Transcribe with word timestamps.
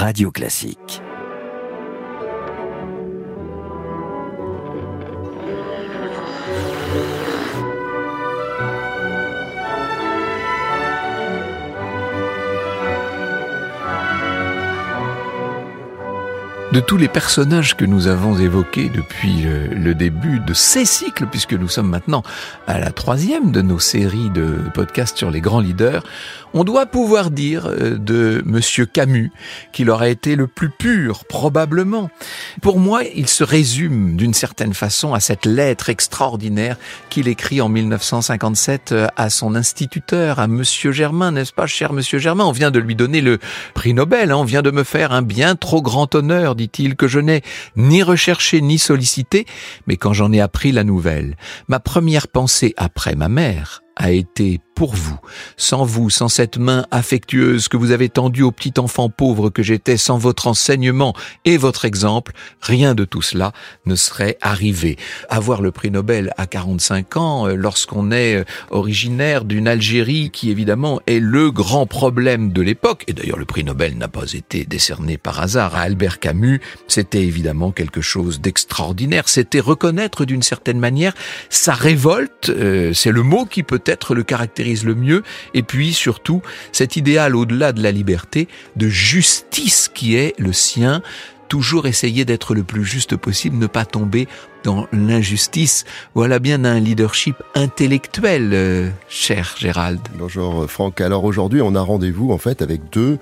Radio 0.00 0.30
Classique. 0.30 1.07
De 16.72 16.80
tous 16.80 16.98
les 16.98 17.08
personnages 17.08 17.76
que 17.76 17.86
nous 17.86 18.08
avons 18.08 18.38
évoqués 18.38 18.90
depuis 18.90 19.46
le, 19.74 19.94
début 19.94 20.38
de 20.38 20.52
ces 20.52 20.84
cycles, 20.84 21.26
puisque 21.26 21.54
nous 21.54 21.68
sommes 21.68 21.88
maintenant 21.88 22.22
à 22.66 22.78
la 22.78 22.90
troisième 22.90 23.52
de 23.52 23.62
nos 23.62 23.78
séries 23.78 24.28
de 24.30 24.56
podcasts 24.74 25.16
sur 25.16 25.30
les 25.30 25.40
grands 25.40 25.60
leaders, 25.60 26.04
on 26.54 26.64
doit 26.64 26.86
pouvoir 26.86 27.30
dire 27.30 27.66
euh, 27.66 27.98
de 27.98 28.42
Monsieur 28.44 28.86
Camus 28.86 29.30
qu'il 29.72 29.90
aurait 29.90 30.12
été 30.12 30.36
le 30.36 30.46
plus 30.46 30.70
pur, 30.70 31.24
probablement. 31.24 32.10
Pour 32.62 32.78
moi, 32.78 33.02
il 33.14 33.28
se 33.28 33.44
résume 33.44 34.16
d'une 34.16 34.34
certaine 34.34 34.74
façon 34.74 35.14
à 35.14 35.20
cette 35.20 35.46
lettre 35.46 35.90
extraordinaire 35.90 36.76
qu'il 37.10 37.28
écrit 37.28 37.60
en 37.60 37.68
1957 37.68 38.92
euh, 38.92 39.06
à 39.16 39.30
son 39.30 39.54
instituteur, 39.54 40.38
à 40.38 40.48
Monsieur 40.48 40.92
Germain, 40.92 41.32
n'est-ce 41.32 41.52
pas, 41.52 41.66
cher 41.66 41.92
Monsieur 41.92 42.18
Germain? 42.18 42.44
On 42.44 42.52
vient 42.52 42.70
de 42.70 42.78
lui 42.78 42.94
donner 42.94 43.20
le 43.20 43.38
prix 43.74 43.94
Nobel, 43.94 44.30
hein. 44.30 44.36
on 44.36 44.44
vient 44.44 44.62
de 44.62 44.70
me 44.70 44.84
faire 44.84 45.12
un 45.12 45.22
bien 45.22 45.54
trop 45.54 45.82
grand 45.82 46.14
honneur, 46.14 46.54
dit-il, 46.58 46.94
que 46.94 47.08
je 47.08 47.20
n'ai 47.20 47.40
ni 47.76 48.02
recherché 48.02 48.60
ni 48.60 48.78
sollicité, 48.78 49.46
mais 49.86 49.96
quand 49.96 50.12
j'en 50.12 50.30
ai 50.32 50.42
appris 50.42 50.72
la 50.72 50.84
nouvelle, 50.84 51.38
ma 51.68 51.80
première 51.80 52.28
pensée 52.28 52.74
après 52.76 53.14
ma 53.14 53.30
mère 53.30 53.82
a 53.98 54.12
été 54.12 54.60
pour 54.78 54.94
vous. 54.94 55.18
Sans 55.56 55.84
vous, 55.84 56.08
sans 56.08 56.28
cette 56.28 56.56
main 56.56 56.86
affectueuse 56.92 57.66
que 57.66 57.76
vous 57.76 57.90
avez 57.90 58.08
tendue 58.08 58.44
au 58.44 58.52
petit 58.52 58.74
enfant 58.78 59.08
pauvre 59.08 59.50
que 59.50 59.64
j'étais, 59.64 59.96
sans 59.96 60.18
votre 60.18 60.46
enseignement 60.46 61.14
et 61.44 61.56
votre 61.56 61.84
exemple, 61.84 62.30
rien 62.60 62.94
de 62.94 63.04
tout 63.04 63.20
cela 63.20 63.52
ne 63.86 63.96
serait 63.96 64.38
arrivé. 64.40 64.96
Avoir 65.30 65.62
le 65.62 65.72
prix 65.72 65.90
Nobel 65.90 66.32
à 66.36 66.46
45 66.46 67.16
ans, 67.16 67.48
euh, 67.48 67.54
lorsqu'on 67.56 68.12
est 68.12 68.36
euh, 68.36 68.44
originaire 68.70 69.44
d'une 69.44 69.66
Algérie 69.66 70.30
qui 70.30 70.50
évidemment 70.50 71.00
est 71.08 71.18
le 71.18 71.50
grand 71.50 71.86
problème 71.86 72.52
de 72.52 72.62
l'époque, 72.62 73.02
et 73.08 73.14
d'ailleurs 73.14 73.38
le 73.38 73.46
prix 73.46 73.64
Nobel 73.64 73.98
n'a 73.98 74.06
pas 74.06 74.32
été 74.32 74.64
décerné 74.64 75.18
par 75.18 75.40
hasard 75.40 75.74
à 75.74 75.80
Albert 75.80 76.20
Camus, 76.20 76.60
c'était 76.86 77.24
évidemment 77.24 77.72
quelque 77.72 78.00
chose 78.00 78.40
d'extraordinaire. 78.40 79.28
C'était 79.28 79.58
reconnaître 79.58 80.24
d'une 80.24 80.42
certaine 80.42 80.78
manière 80.78 81.14
sa 81.50 81.74
révolte, 81.74 82.50
euh, 82.50 82.92
c'est 82.92 83.10
le 83.10 83.24
mot 83.24 83.44
qui 83.44 83.64
peut-être 83.88 84.14
le 84.14 84.22
caractérise 84.22 84.84
le 84.84 84.94
mieux, 84.94 85.22
et 85.54 85.62
puis 85.62 85.94
surtout 85.94 86.42
cet 86.72 86.96
idéal 86.96 87.34
au-delà 87.34 87.72
de 87.72 87.82
la 87.82 87.90
liberté, 87.90 88.46
de 88.76 88.86
justice 88.86 89.88
qui 89.94 90.14
est 90.14 90.38
le 90.38 90.52
sien, 90.52 91.00
toujours 91.48 91.86
essayer 91.86 92.26
d'être 92.26 92.54
le 92.54 92.64
plus 92.64 92.84
juste 92.84 93.16
possible, 93.16 93.56
ne 93.56 93.66
pas 93.66 93.86
tomber 93.86 94.28
dans 94.62 94.86
l'injustice. 94.92 95.86
Voilà 96.14 96.38
bien 96.38 96.66
un 96.66 96.78
leadership 96.78 97.36
intellectuel, 97.54 98.50
euh, 98.52 98.90
cher 99.08 99.54
Gérald. 99.58 100.00
Bonjour 100.18 100.64
euh, 100.64 100.66
Franck. 100.66 101.00
Alors 101.00 101.24
aujourd'hui, 101.24 101.62
on 101.62 101.74
a 101.74 101.80
rendez-vous 101.80 102.30
en 102.30 102.38
fait 102.38 102.60
avec 102.60 102.90
deux, 102.92 103.16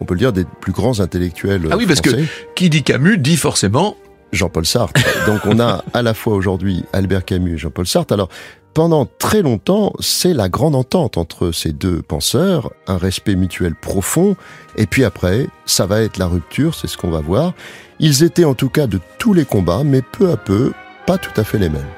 on 0.00 0.06
peut 0.06 0.14
le 0.14 0.20
dire, 0.20 0.32
des 0.32 0.46
plus 0.62 0.72
grands 0.72 1.00
intellectuels. 1.00 1.68
Ah 1.70 1.76
oui, 1.76 1.84
parce 1.84 2.00
que 2.00 2.10
qui 2.54 2.70
dit 2.70 2.82
Camus 2.82 3.18
dit 3.18 3.36
forcément 3.36 3.98
Jean-Paul 4.32 4.64
Sartre. 4.64 4.98
Donc 5.26 5.40
on 5.44 5.60
a 5.60 5.84
à 5.92 6.00
la 6.00 6.14
fois 6.14 6.34
aujourd'hui 6.34 6.84
Albert 6.94 7.26
Camus 7.26 7.56
et 7.56 7.58
Jean-Paul 7.58 7.86
Sartre. 7.86 8.14
Alors 8.14 8.30
pendant 8.76 9.06
très 9.06 9.40
longtemps, 9.40 9.94
c'est 10.00 10.34
la 10.34 10.50
grande 10.50 10.74
entente 10.74 11.16
entre 11.16 11.50
ces 11.50 11.72
deux 11.72 12.02
penseurs, 12.02 12.70
un 12.86 12.98
respect 12.98 13.34
mutuel 13.34 13.74
profond, 13.74 14.36
et 14.76 14.84
puis 14.84 15.02
après, 15.02 15.46
ça 15.64 15.86
va 15.86 16.02
être 16.02 16.18
la 16.18 16.26
rupture, 16.26 16.74
c'est 16.74 16.86
ce 16.86 16.98
qu'on 16.98 17.08
va 17.08 17.22
voir. 17.22 17.54
Ils 18.00 18.22
étaient 18.22 18.44
en 18.44 18.52
tout 18.52 18.68
cas 18.68 18.86
de 18.86 19.00
tous 19.16 19.32
les 19.32 19.46
combats, 19.46 19.82
mais 19.82 20.02
peu 20.02 20.30
à 20.30 20.36
peu, 20.36 20.74
pas 21.06 21.16
tout 21.16 21.32
à 21.40 21.44
fait 21.44 21.56
les 21.56 21.70
mêmes. 21.70 21.88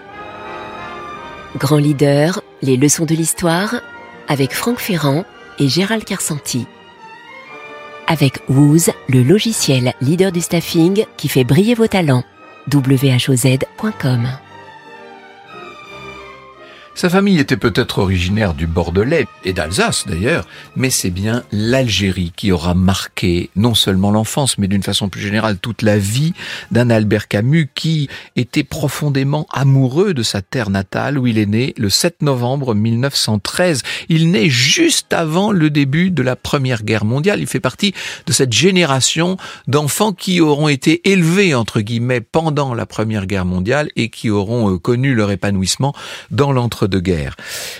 Grand 1.56 1.78
leader, 1.78 2.42
les 2.62 2.76
leçons 2.76 3.06
de 3.06 3.14
l'histoire, 3.16 3.74
avec 4.28 4.54
Franck 4.54 4.78
Ferrand 4.78 5.24
et 5.58 5.68
Gérald 5.68 6.04
Carsanti. 6.04 6.64
Avec 8.06 8.40
Wooz, 8.48 8.90
le 9.08 9.24
logiciel 9.24 9.94
leader 10.00 10.30
du 10.30 10.40
staffing 10.40 11.06
qui 11.16 11.26
fait 11.26 11.42
briller 11.42 11.74
vos 11.74 11.88
talents. 11.88 12.22
whoz.com 12.72 14.28
sa 16.98 17.08
famille 17.08 17.38
était 17.38 17.56
peut-être 17.56 18.00
originaire 18.00 18.54
du 18.54 18.66
Bordelais 18.66 19.28
et 19.44 19.52
d'Alsace 19.52 20.08
d'ailleurs, 20.08 20.48
mais 20.74 20.90
c'est 20.90 21.10
bien 21.10 21.44
l'Algérie 21.52 22.32
qui 22.34 22.50
aura 22.50 22.74
marqué 22.74 23.50
non 23.54 23.76
seulement 23.76 24.10
l'enfance, 24.10 24.58
mais 24.58 24.66
d'une 24.66 24.82
façon 24.82 25.08
plus 25.08 25.20
générale 25.20 25.58
toute 25.58 25.82
la 25.82 25.96
vie 25.96 26.32
d'un 26.72 26.90
Albert 26.90 27.28
Camus 27.28 27.70
qui 27.72 28.08
était 28.34 28.64
profondément 28.64 29.46
amoureux 29.52 30.12
de 30.12 30.24
sa 30.24 30.42
terre 30.42 30.70
natale 30.70 31.18
où 31.18 31.28
il 31.28 31.38
est 31.38 31.46
né 31.46 31.72
le 31.76 31.88
7 31.88 32.20
novembre 32.22 32.74
1913. 32.74 33.82
Il 34.08 34.32
naît 34.32 34.50
juste 34.50 35.12
avant 35.12 35.52
le 35.52 35.70
début 35.70 36.10
de 36.10 36.24
la 36.24 36.34
Première 36.34 36.82
Guerre 36.82 37.04
mondiale. 37.04 37.38
Il 37.38 37.46
fait 37.46 37.60
partie 37.60 37.94
de 38.26 38.32
cette 38.32 38.52
génération 38.52 39.36
d'enfants 39.68 40.12
qui 40.12 40.40
auront 40.40 40.66
été 40.66 41.08
élevés 41.08 41.54
entre 41.54 41.80
guillemets 41.80 42.22
pendant 42.22 42.74
la 42.74 42.86
Première 42.86 43.26
Guerre 43.26 43.44
mondiale 43.44 43.88
et 43.94 44.08
qui 44.08 44.30
auront 44.30 44.74
euh, 44.74 44.78
connu 44.78 45.14
leur 45.14 45.30
épanouissement 45.30 45.94
dans 46.32 46.50
l'entre 46.50 46.87
de 46.88 46.98
guerre. 47.00 47.36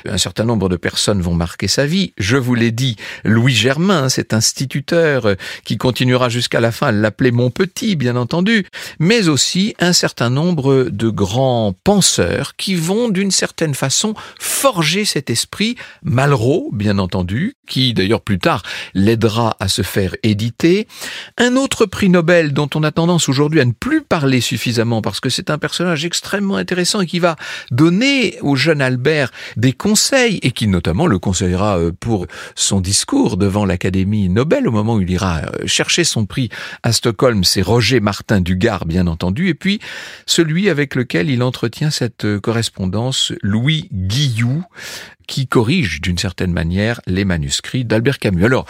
Un 0.06 0.18
certain 0.18 0.44
nombre 0.44 0.68
de 0.68 0.76
personnes 0.76 1.20
vont 1.20 1.34
marquer 1.34 1.68
sa 1.68 1.86
vie. 1.86 2.12
Je 2.18 2.36
vous 2.36 2.54
l'ai 2.54 2.70
dit, 2.70 2.96
Louis 3.24 3.54
Germain, 3.54 4.08
cet 4.08 4.32
instituteur 4.32 5.34
qui 5.64 5.76
continuera 5.76 6.28
jusqu'à 6.28 6.60
la 6.60 6.72
fin 6.72 6.88
à 6.88 6.92
l'appeler 6.92 7.30
mon 7.30 7.50
petit, 7.50 7.96
bien 7.96 8.16
entendu, 8.16 8.66
mais 8.98 9.28
aussi 9.28 9.74
un 9.78 9.92
certain 9.92 10.30
nombre 10.30 10.88
de 10.90 11.08
grands 11.08 11.74
penseurs 11.84 12.54
qui 12.56 12.74
vont 12.74 13.08
d'une 13.08 13.30
certaine 13.30 13.74
façon 13.74 14.14
forger 14.38 15.04
cet 15.04 15.30
esprit. 15.30 15.76
Malraux, 16.02 16.70
bien 16.72 16.98
entendu, 16.98 17.54
qui 17.68 17.94
d'ailleurs 17.94 18.20
plus 18.20 18.38
tard 18.38 18.62
l'aidera 18.94 19.56
à 19.60 19.68
se 19.68 19.82
faire 19.82 20.14
éditer. 20.22 20.88
Un 21.36 21.56
autre 21.56 21.86
prix 21.86 22.08
Nobel 22.08 22.52
dont 22.52 22.68
on 22.74 22.82
a 22.82 22.92
tendance 22.92 23.28
aujourd'hui 23.28 23.60
à 23.60 23.64
ne 23.64 23.72
plus 23.72 24.02
parler 24.02 24.40
suffisamment 24.40 25.02
parce 25.02 25.20
que 25.20 25.28
c'est 25.28 25.50
un 25.50 25.58
personnage 25.58 26.04
extrêmement 26.04 26.56
intéressant 26.56 27.00
et 27.00 27.06
qui 27.06 27.18
va 27.18 27.36
donner 27.70 28.38
au 28.42 28.56
jeune 28.56 28.80
Albert 28.80 28.97
des 29.56 29.72
conseils 29.72 30.38
et 30.42 30.50
qui 30.50 30.66
notamment 30.66 31.06
le 31.06 31.18
conseillera 31.18 31.78
euh, 31.78 31.92
pour 31.98 32.26
son 32.54 32.80
discours 32.80 33.36
devant 33.36 33.64
l'Académie 33.64 34.28
Nobel 34.28 34.68
au 34.68 34.70
moment 34.70 34.94
où 34.94 35.00
il 35.00 35.10
ira 35.10 35.38
euh, 35.38 35.66
chercher 35.66 36.04
son 36.04 36.26
prix 36.26 36.48
à 36.82 36.92
Stockholm, 36.92 37.44
c'est 37.44 37.62
Roger 37.62 38.00
Martin 38.00 38.40
Dugard 38.40 38.86
bien 38.86 39.06
entendu, 39.06 39.48
et 39.48 39.54
puis 39.54 39.80
celui 40.26 40.68
avec 40.68 40.94
lequel 40.94 41.30
il 41.30 41.42
entretient 41.42 41.90
cette 41.90 42.24
euh, 42.24 42.40
correspondance, 42.40 43.32
Louis 43.42 43.88
Guillou, 43.92 44.64
qui 45.26 45.46
corrige 45.46 46.00
d'une 46.00 46.18
certaine 46.18 46.52
manière 46.52 47.00
les 47.06 47.24
manuscrits 47.24 47.84
d'Albert 47.84 48.18
Camus. 48.18 48.44
Alors, 48.44 48.66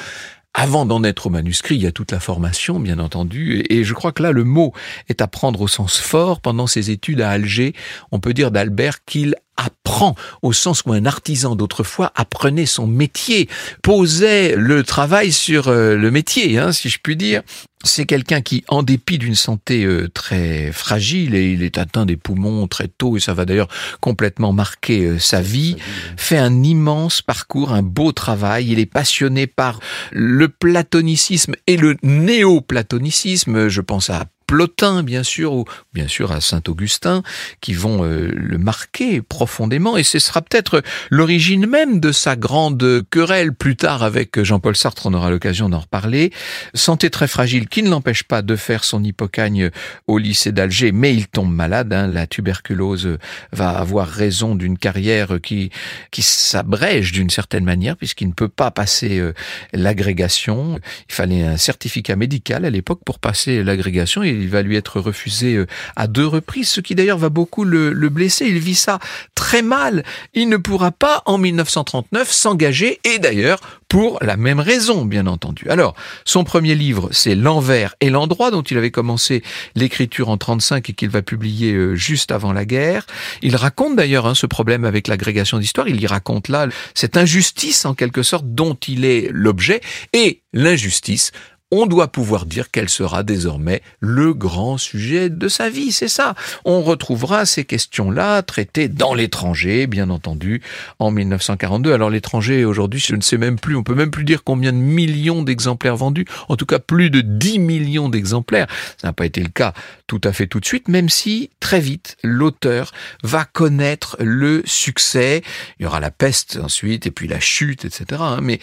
avant 0.59 0.87
d'en 0.87 1.05
être 1.05 1.29
au 1.29 1.31
manuscrit, 1.31 1.77
il 1.77 1.83
y 1.83 1.87
a 1.87 1.93
toute 1.93 2.11
la 2.11 2.19
formation, 2.19 2.81
bien 2.81 2.99
entendu, 2.99 3.65
et 3.71 3.85
je 3.85 3.95
crois 3.95 4.11
que 4.11 4.25
là, 4.25 4.33
le 4.33 4.43
mot 4.43 4.73
est 5.09 5.23
à 5.23 5.29
prendre 5.29 5.61
au 5.61 5.69
sens 5.69 5.99
fort. 5.99 6.41
Pendant 6.41 6.67
ses 6.67 6.91
études 6.91 7.21
à 7.21 7.31
Alger, 7.31 7.75
on 8.11 8.19
peut 8.19 8.35
dire 8.35 8.51
d'Albert 8.51 9.05
qu'il 9.05 9.37
apprend 9.57 10.17
au 10.43 10.53
sens 10.53 10.83
où 10.85 10.93
un 10.93 11.07
artisan 11.07 11.55
d'autrefois 11.55 12.11
apprenait 12.17 12.67
son 12.67 12.89
métier, 12.89 13.49
posait 13.85 14.57
le 14.57 14.83
travail 14.83 15.31
sur 15.31 15.69
euh, 15.69 15.95
le 15.95 16.11
métier, 16.11 16.59
hein, 16.59 16.73
si 16.73 16.89
je 16.89 16.99
puis 17.01 17.15
dire. 17.15 17.43
C'est 17.85 18.07
quelqu'un 18.07 18.41
qui, 18.41 18.65
en 18.69 18.83
dépit 18.83 19.19
d'une 19.19 19.35
santé 19.35 19.85
euh, 19.85 20.09
très 20.09 20.73
fragile, 20.73 21.35
et 21.35 21.53
il 21.53 21.63
est 21.63 21.79
atteint 21.79 22.07
des 22.07 22.17
poumons 22.17 22.67
très 22.67 22.89
tôt, 22.89 23.17
et 23.17 23.21
ça 23.21 23.35
va 23.35 23.45
d'ailleurs 23.45 23.69
complètement 24.01 24.53
marquer 24.53 25.05
euh, 25.05 25.19
sa 25.19 25.41
vie, 25.41 25.77
fait 26.17 26.39
un 26.39 26.63
immense 26.63 27.23
parcours, 27.23 27.73
un 27.73 27.83
beau 27.83 28.13
travail. 28.13 28.73
Il 28.73 28.79
est 28.79 28.87
passionné 28.87 29.47
par 29.47 29.81
le 30.11 30.49
platonicisme 30.49 31.55
et 31.67 31.77
le 31.77 31.97
néo-platonicisme. 32.03 33.69
Je 33.69 33.81
pense 33.81 34.11
à 34.11 34.27
Plotin, 34.49 35.03
bien 35.03 35.23
sûr, 35.23 35.53
ou 35.53 35.65
bien 35.93 36.09
sûr 36.09 36.33
à 36.33 36.41
Saint-Augustin, 36.41 37.23
qui 37.61 37.75
vont 37.75 38.03
euh, 38.03 38.33
le 38.35 38.57
marquer 38.57 39.21
profondément. 39.21 39.99
Et 39.99 40.03
ce 40.03 40.19
sera 40.19 40.41
peut-être 40.41 40.83
l'origine 41.11 41.67
même 41.67 42.01
de 42.01 42.13
sa 42.13 42.35
grande 42.35 43.03
querelle 43.11 43.53
plus 43.53 43.77
tard 43.77 44.03
avec 44.03 44.43
Jean-Paul 44.43 44.75
Sartre, 44.75 45.05
on 45.05 45.13
aura 45.13 45.31
l'occasion 45.31 45.69
d'en 45.69 45.81
reparler. 45.81 46.33
Santé 46.73 47.11
très 47.11 47.29
fragile 47.29 47.69
qui 47.69 47.83
ne 47.83 47.91
l'empêche 47.91 48.23
pas 48.23 48.41
de 48.41 48.57
faire 48.57 48.85
son 48.85 49.05
hypocagne 49.05 49.71
au 50.07 50.17
lycée 50.17 50.51
d'Alger, 50.51 50.93
mais 50.93 51.15
il 51.15 51.29
tombe 51.29 51.53
malade. 51.53 51.93
Hein. 51.93 52.07
La 52.07 52.27
tuberculose 52.27 53.19
va 53.53 53.69
avoir 53.69 54.09
raison 54.09 54.55
d'une 54.55 54.79
carrière 54.79 55.41
qui, 55.43 55.71
qui 56.11 56.23
s'abrège 56.23 57.13
d'une 57.13 57.29
certaine 57.29 57.65
manière, 57.65 57.99
puisqu'il 57.99 58.29
ne 58.29 58.33
peut 58.33 58.49
pas 58.49 58.71
passer 58.71 59.19
euh, 59.19 59.35
l'agrégation. 59.75 60.81
Il 61.11 61.15
fallait 61.15 61.43
un 61.43 61.59
certificat 61.59 62.17
médical 62.17 62.65
à 62.65 62.71
l'époque 62.71 63.01
pour 63.05 63.19
passer 63.19 63.63
l'agrégation. 63.63 64.23
Il 64.39 64.49
va 64.49 64.63
lui 64.63 64.77
être 64.77 65.01
refusé 65.01 65.55
euh, 65.55 65.67
à 65.97 66.07
deux 66.07 66.27
reprises, 66.27 66.69
ce 66.69 66.81
qui 66.81 66.95
d'ailleurs 66.95 67.19
va 67.19 67.29
beaucoup 67.29 67.65
le, 67.65 67.93
le 67.93 68.09
blesser. 68.09 68.47
Il 68.47 68.59
vit 68.59 68.75
ça 68.75 68.99
très 69.35 69.63
mal. 69.63 70.05
Il 70.35 70.49
ne 70.49 70.57
pourra 70.57 70.91
pas, 70.91 71.23
en 71.27 71.39
1939, 71.39 72.31
s'engager, 72.31 73.01
et 73.05 73.19
d'ailleurs, 73.19 73.61
pour 73.89 74.19
la 74.21 74.37
même 74.37 74.61
raison, 74.61 75.05
bien 75.05 75.27
entendu. 75.27 75.65
Alors, 75.71 75.95
son 76.25 76.45
premier 76.45 76.75
livre, 76.75 77.09
c'est 77.13 77.35
L'envers 77.35 77.95
et 78.01 78.11
l'endroit, 78.11 78.51
dont 78.51 78.63
il 78.63 78.77
avait 78.77 78.91
commencé 78.91 79.43
l'écriture 79.75 80.29
en 80.29 80.37
35 80.37 80.91
et 80.91 80.93
qu'il 80.93 81.09
va 81.09 81.23
publier 81.23 81.73
euh, 81.73 81.95
juste 81.95 82.31
avant 82.31 82.53
la 82.53 82.67
guerre. 82.67 83.07
Il 83.43 83.57
raconte 83.57 83.97
d'ailleurs 83.97 84.27
hein, 84.27 84.35
ce 84.35 84.47
problème 84.47 84.85
avec 84.85 85.09
l'agrégation 85.09 85.59
d'histoire. 85.59 85.89
Il 85.89 86.01
y 86.01 86.07
raconte 86.07 86.49
là 86.49 86.69
cette 86.95 87.17
injustice, 87.17 87.87
en 87.87 87.95
quelque 87.95 88.23
sorte, 88.23 88.45
dont 88.47 88.77
il 88.87 89.05
est 89.05 89.29
l'objet, 89.33 89.81
et 90.13 90.43
l'injustice 90.53 91.33
on 91.71 91.87
doit 91.87 92.09
pouvoir 92.09 92.47
dire 92.47 92.71
qu'elle 92.71 92.89
sera 92.89 93.23
désormais 93.23 93.83
le 94.01 94.33
grand 94.33 94.79
sujet 94.79 95.29
de 95.29 95.49
sa 95.49 95.69
vie. 95.69 95.93
C'est 95.93 96.09
ça. 96.09 96.35
On 96.65 96.83
retrouvera 96.83 97.45
ces 97.47 97.65
questions-là 97.65 98.43
traitées 98.43 98.89
dans 98.89 99.15
l'étranger, 99.15 99.87
bien 99.87 100.11
entendu, 100.11 100.63
en 100.99 101.11
1942. 101.11 101.93
Alors 101.93 102.11
l'étranger, 102.11 102.65
aujourd'hui, 102.65 103.01
je 103.01 103.15
ne 103.15 103.21
sais 103.21 103.39
même 103.39 103.59
plus, 103.59 103.77
on 103.77 103.83
peut 103.83 103.95
même 103.95 104.11
plus 104.11 104.25
dire 104.25 104.45
combien 104.45 104.73
de 104.73 104.79
millions 104.79 105.43
d'exemplaires 105.43 105.97
vendus. 105.97 106.25
En 106.49 106.57
tout 106.57 106.67
cas, 106.67 106.79
plus 106.79 107.11
de 107.11 107.21
10 107.21 107.59
millions 107.59 108.09
d'exemplaires. 108.09 108.67
Ça 108.97 109.09
n'a 109.09 109.13
pas 109.13 109.27
été 109.27 109.43
le 109.43 109.51
cas 109.51 109.75
tout 110.07 110.21
à 110.25 110.33
fait 110.33 110.47
tout 110.47 110.61
de 110.61 110.65
suite, 110.65 110.89
même 110.89 111.11
si 111.11 111.51
très 111.61 111.81
vite, 111.81 112.17
l'auteur 112.23 112.93
va 113.23 113.45
connaître 113.45 114.17
le 114.21 114.63
succès. 114.65 115.43
Il 115.79 115.83
y 115.83 115.87
aura 115.87 116.01
la 116.01 116.11
peste 116.11 116.59
ensuite, 116.63 117.07
et 117.07 117.11
puis 117.11 117.29
la 117.29 117.41
chute, 117.41 117.85
etc. 117.85 118.21
Hein. 118.21 118.41
Mais 118.43 118.59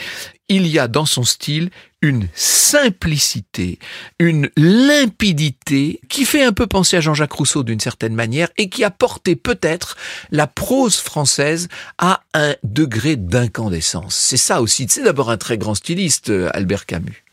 il 0.50 0.68
y 0.68 0.80
a 0.80 0.88
dans 0.88 1.06
son 1.06 1.24
style 1.24 1.70
une 2.02 2.28
simplicité, 2.36 3.80
une 4.20 4.50
limpidité 4.58 6.00
qui 6.08 6.26
fait 6.26 6.44
un 6.44 6.52
peu 6.52 6.68
penser 6.68 6.98
à 6.98 7.02
Jean-Jacques 7.02 7.34
Rousseau 7.34 7.64
d'une 7.64 7.80
certaine 7.80 8.14
manière 8.14 8.50
et 8.58 8.70
qui 8.70 8.84
a 8.84 8.92
porté 8.92 9.36
peut-être 9.36 9.98
la 10.30 10.46
prose 10.46 10.98
française 10.98 11.68
à 11.98 12.22
un 12.34 12.56
degré 12.64 13.16
d'incandescence. 13.16 14.16
C'est 14.16 14.38
ça 14.38 14.62
aussi. 14.62 14.86
C'est 14.88 15.04
d'abord 15.04 15.32
un 15.32 15.38
très 15.38 15.58
grand 15.58 15.74
styliste, 15.74 16.32
Albert 16.54 16.86
Camus. 16.86 17.24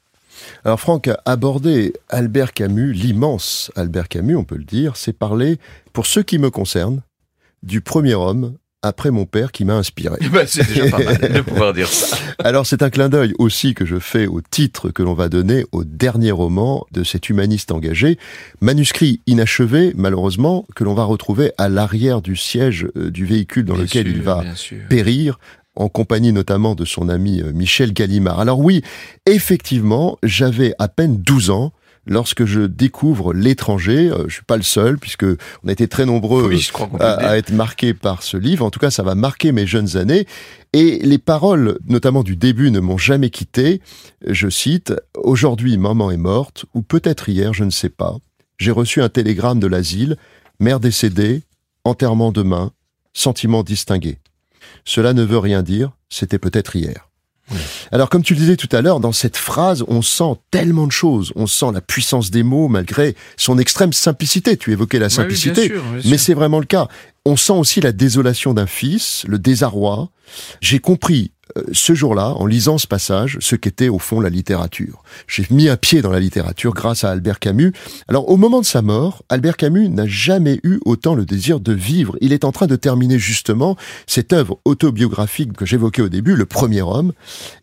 Alors 0.65 0.81
Franck, 0.81 1.11
aborder 1.25 1.93
Albert 2.09 2.53
Camus, 2.53 2.93
l'immense 2.93 3.71
Albert 3.77 4.09
Camus, 4.09 4.37
on 4.37 4.45
peut 4.45 4.57
le 4.57 4.65
dire, 4.65 4.97
c'est 4.97 5.13
parler, 5.13 5.59
pour 5.93 6.07
ce 6.07 6.21
qui 6.21 6.39
me 6.39 6.51
concerne, 6.51 7.03
du 7.63 7.81
premier 7.81 8.15
homme 8.15 8.57
après 8.83 9.11
mon 9.11 9.27
père 9.27 9.53
qui 9.53 9.65
m'a 9.65 9.75
inspiré. 9.75 10.17
Ben, 10.33 10.47
c'est 10.47 10.67
déjà 10.67 10.89
pas 10.89 11.03
mal 11.03 11.19
de 11.19 11.41
pouvoir 11.43 11.73
dire 11.73 11.89
ça. 11.89 12.17
Alors 12.39 12.67
c'est 12.67 12.83
un 12.83 12.91
clin 12.91 13.09
d'œil 13.09 13.35
aussi 13.39 13.75
que 13.75 13.85
je 13.85 13.99
fais 13.99 14.27
au 14.27 14.41
titre 14.41 14.91
que 14.91 15.03
l'on 15.03 15.15
va 15.15 15.29
donner 15.29 15.65
au 15.73 15.85
dernier 15.85 16.31
roman 16.31 16.87
de 16.91 17.05
cet 17.05 17.29
humaniste 17.29 17.71
engagé, 17.71 18.19
manuscrit 18.61 19.21
inachevé 19.27 19.93
malheureusement 19.95 20.67
que 20.75 20.85
l'on 20.85 20.95
va 20.95 21.05
retrouver 21.05 21.53
à 21.59 21.69
l'arrière 21.69 22.23
du 22.23 22.35
siège 22.35 22.89
euh, 22.97 23.11
du 23.11 23.27
véhicule 23.27 23.65
dans 23.65 23.77
lequel 23.77 24.09
il 24.09 24.23
va 24.23 24.43
périr 24.89 25.39
en 25.77 25.89
compagnie 25.89 26.33
notamment 26.33 26.75
de 26.75 26.85
son 26.85 27.09
ami 27.09 27.41
euh, 27.41 27.53
Michel 27.53 27.93
Gallimard. 27.93 28.41
Alors 28.41 28.61
oui, 28.61 28.83
effectivement, 29.27 30.19
j'avais 30.23 30.75
à 30.79 30.89
peine 30.89 31.17
12 31.19 31.51
ans 31.51 31.73
lorsque 32.07 32.45
je 32.45 32.63
découvre 32.63 33.33
l'étranger. 33.33 34.11
Euh, 34.11 34.25
je 34.29 34.35
suis 34.35 34.45
pas 34.45 34.57
le 34.57 34.63
seul, 34.63 34.99
puisque 34.99 35.25
on 35.25 35.69
a 35.69 35.73
été 35.73 35.89
très 35.89 36.07
nombreux 36.07 36.53
à, 37.01 37.37
être 37.37 37.53
marqués 37.53 37.95
par 37.95 38.23
ce 38.23 38.37
livre. 38.37 38.65
En 38.65 38.71
tout 38.71 38.81
cas, 38.81 38.91
ça 38.91 39.03
va 39.03 39.15
marquer 39.15 39.53
mes 39.53 39.67
jeunes 39.67 39.97
années. 39.97 40.27
Et 40.73 40.99
les 40.99 41.19
paroles, 41.19 41.79
notamment 41.87 42.23
du 42.23 42.37
début, 42.37 42.71
ne 42.71 42.81
m'ont 42.81 42.99
jamais 42.99 43.31
quitté. 43.31 43.81
Je 44.27 44.49
cite 44.49 44.93
Aujourd'hui, 45.17 45.77
maman 45.79 46.11
est 46.11 46.17
morte, 46.17 46.65
ou 46.75 46.83
peut-être 46.83 47.29
hier, 47.29 47.53
je 47.53 47.65
ne 47.65 47.71
sais 47.71 47.91
pas. 47.91 48.17
J'ai 48.59 48.71
reçu 48.71 49.03
un 49.03 49.09
télégramme 49.09 49.61
de 49.61 49.67
l'asile. 49.67 50.17
Mère 50.61 50.81
décédée, 50.81 51.43
enterrement 51.85 52.33
demain, 52.33 52.73
sentiment 53.13 53.63
distingué. 53.63 54.19
Cela 54.85 55.13
ne 55.13 55.23
veut 55.23 55.39
rien 55.39 55.63
dire. 55.63 55.93
C'était 56.09 56.39
peut-être 56.39 56.77
hier. 56.77 57.12
Alors, 57.91 58.09
comme 58.09 58.23
tu 58.23 58.35
le 58.35 58.41
disais 58.41 58.57
tout 58.57 58.69
à 58.73 58.81
l'heure, 58.81 59.01
dans 59.01 59.13
cette 59.13 59.37
phrase, 59.37 59.85
on 59.89 60.03
sent 60.03 60.35
tellement 60.51 60.87
de 60.87 60.93
choses. 60.93 61.33
On 61.37 61.47
sent 61.47 61.73
la 61.73 61.81
puissance 61.81 62.31
des 62.31 62.43
mots 62.43 62.69
malgré 62.69 63.15
son 63.37 63.59
extrême 63.59 63.93
simplicité. 63.93 64.57
Tu 64.57 64.73
évoquais 64.73 64.99
la 64.99 65.11
simplicité, 65.11 65.73
mais 66.05 66.19
c'est 66.19 66.35
vraiment 66.35 66.61
le 66.61 66.67
cas. 66.67 66.89
On 67.25 67.37
sent 67.37 67.53
aussi 67.53 67.81
la 67.81 67.93
désolation 67.93 68.55
d'un 68.55 68.67
fils, 68.67 69.25
le 69.29 69.39
désarroi. 69.39 70.11
J'ai 70.61 70.81
compris 70.81 71.33
ce 71.73 71.95
jour-là, 71.95 72.35
en 72.37 72.47
lisant 72.47 72.79
ce 72.79 72.87
passage, 72.87 73.39
ce 73.41 73.57
qu'était 73.57 73.89
au 73.89 73.99
fond 73.99 74.21
la 74.21 74.31
littérature. 74.31 75.03
J'ai 75.27 75.47
mis 75.51 75.69
un 75.69 75.77
pied 75.77 76.03
dans 76.03 76.11
la 76.11 76.21
littérature 76.21 76.73
grâce 76.75 77.05
à 77.05 77.11
Albert 77.11 77.39
Camus. 77.39 77.73
Alors 78.09 78.29
au 78.29 78.37
moment 78.37 78.61
de 78.61 78.67
sa 78.67 78.83
mort, 78.83 79.23
Albert 79.29 79.57
Camus 79.57 79.89
n'a 79.89 80.07
jamais 80.07 80.61
eu 80.63 80.79
autant 80.85 81.15
le 81.15 81.25
désir 81.25 81.61
de 81.61 81.73
vivre. 81.73 82.17
Il 82.21 82.33
est 82.33 82.45
en 82.45 82.53
train 82.53 82.67
de 82.67 82.77
terminer 82.77 83.19
justement 83.19 83.77
cette 84.07 84.33
œuvre 84.33 84.59
autobiographique 84.65 85.53
que 85.53 85.67
j'évoquais 85.67 86.03
au 86.03 86.09
début, 86.09 86.37
Le 86.37 86.47
Premier 86.47 86.83
Homme. 86.83 87.13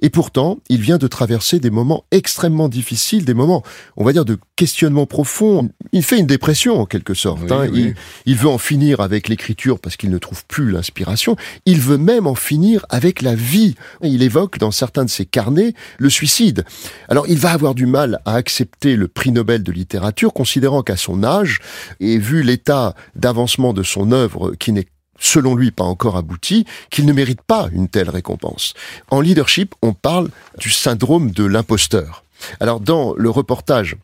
Et 0.02 0.10
pourtant, 0.10 0.60
il 0.70 0.82
vient 0.82 0.98
de 0.98 1.08
traverser 1.08 1.60
des 1.60 1.70
moments 1.70 2.06
extrêmement 2.12 2.70
difficiles, 2.70 3.26
des 3.26 3.34
moments, 3.34 3.64
on 3.98 4.04
va 4.04 4.14
dire, 4.14 4.26
de 4.26 4.38
questionnement 4.56 5.06
profond. 5.06 5.70
Il 5.92 6.04
fait 6.04 6.20
une 6.20 6.28
dépression 6.28 6.80
en 6.80 6.86
quelque 6.86 7.14
sorte. 7.14 7.52
Hein. 7.52 7.68
Il, 7.74 7.96
il 8.26 8.36
veut 8.36 8.50
en 8.50 8.58
finir 8.58 9.00
avec 9.00 9.30
l'écriture 9.30 9.80
parce 9.80 9.98
qu'il 9.98 10.10
ne 10.10 10.18
trouve 10.18 10.46
plus 10.46 10.72
l'inspiration. 10.72 11.36
Il 11.66 11.80
veut 11.80 11.98
même 11.98 12.28
en 12.28 12.36
finir 12.36 12.86
avec 12.90 13.22
la 13.22 13.36
vie 13.36 13.76
il 14.02 14.24
évoque 14.24 14.58
dans 14.58 14.72
certains 14.72 15.06
de 15.06 15.10
ses 15.10 15.26
carnets 15.26 15.74
le 15.98 16.10
suicide. 16.10 16.66
Alors 17.08 17.28
il 17.28 17.38
va 17.38 17.52
avoir 17.52 17.76
du 17.76 17.86
mal 17.86 18.20
à 18.26 18.36
accepter 18.36 18.96
le 18.96 19.08
prix 19.08 19.32
Nobel 19.32 19.64
de 19.64 19.72
littérature, 19.72 20.34
considérant 20.34 20.84
qu'à 20.84 20.98
son 20.98 21.24
âge, 21.24 21.60
et 22.00 22.18
vu 22.18 22.44
l'état 22.44 22.96
d'avancement 23.16 23.74
de 23.74 23.84
son 23.84 24.12
œuvre 24.12 24.54
qui 24.60 24.72
n'est 24.72 24.88
selon 25.22 25.54
lui 25.54 25.72
pas 25.72 25.84
encore 25.84 26.16
abouti, 26.16 26.66
qu'il 26.90 27.06
ne 27.06 27.14
mérite 27.14 27.42
pas 27.42 27.68
une 27.74 27.90
telle 27.90 28.10
récompense. 28.10 28.74
En 29.10 29.20
leadership, 29.20 29.76
on 29.82 29.94
parle 29.94 30.30
du 30.58 30.70
syndrome 30.70 31.32
de 31.32 31.44
l'imposteur. 31.44 32.24
Alors 32.62 32.80
dans 32.80 33.14
le 33.16 33.30
reportage 33.30 33.98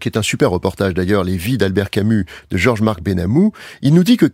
qui 0.00 0.08
est 0.08 0.16
un 0.16 0.22
super 0.22 0.50
reportage 0.50 0.94
d'ailleurs, 0.94 1.24
Les 1.24 1.36
vies 1.36 1.58
d'Albert 1.58 1.90
Camus 1.90 2.24
de 2.50 2.56
Georges-Marc 2.56 3.02
Benamou, 3.02 3.52
il 3.82 3.94
nous 3.94 4.04
dit 4.04 4.16
que 4.16 4.30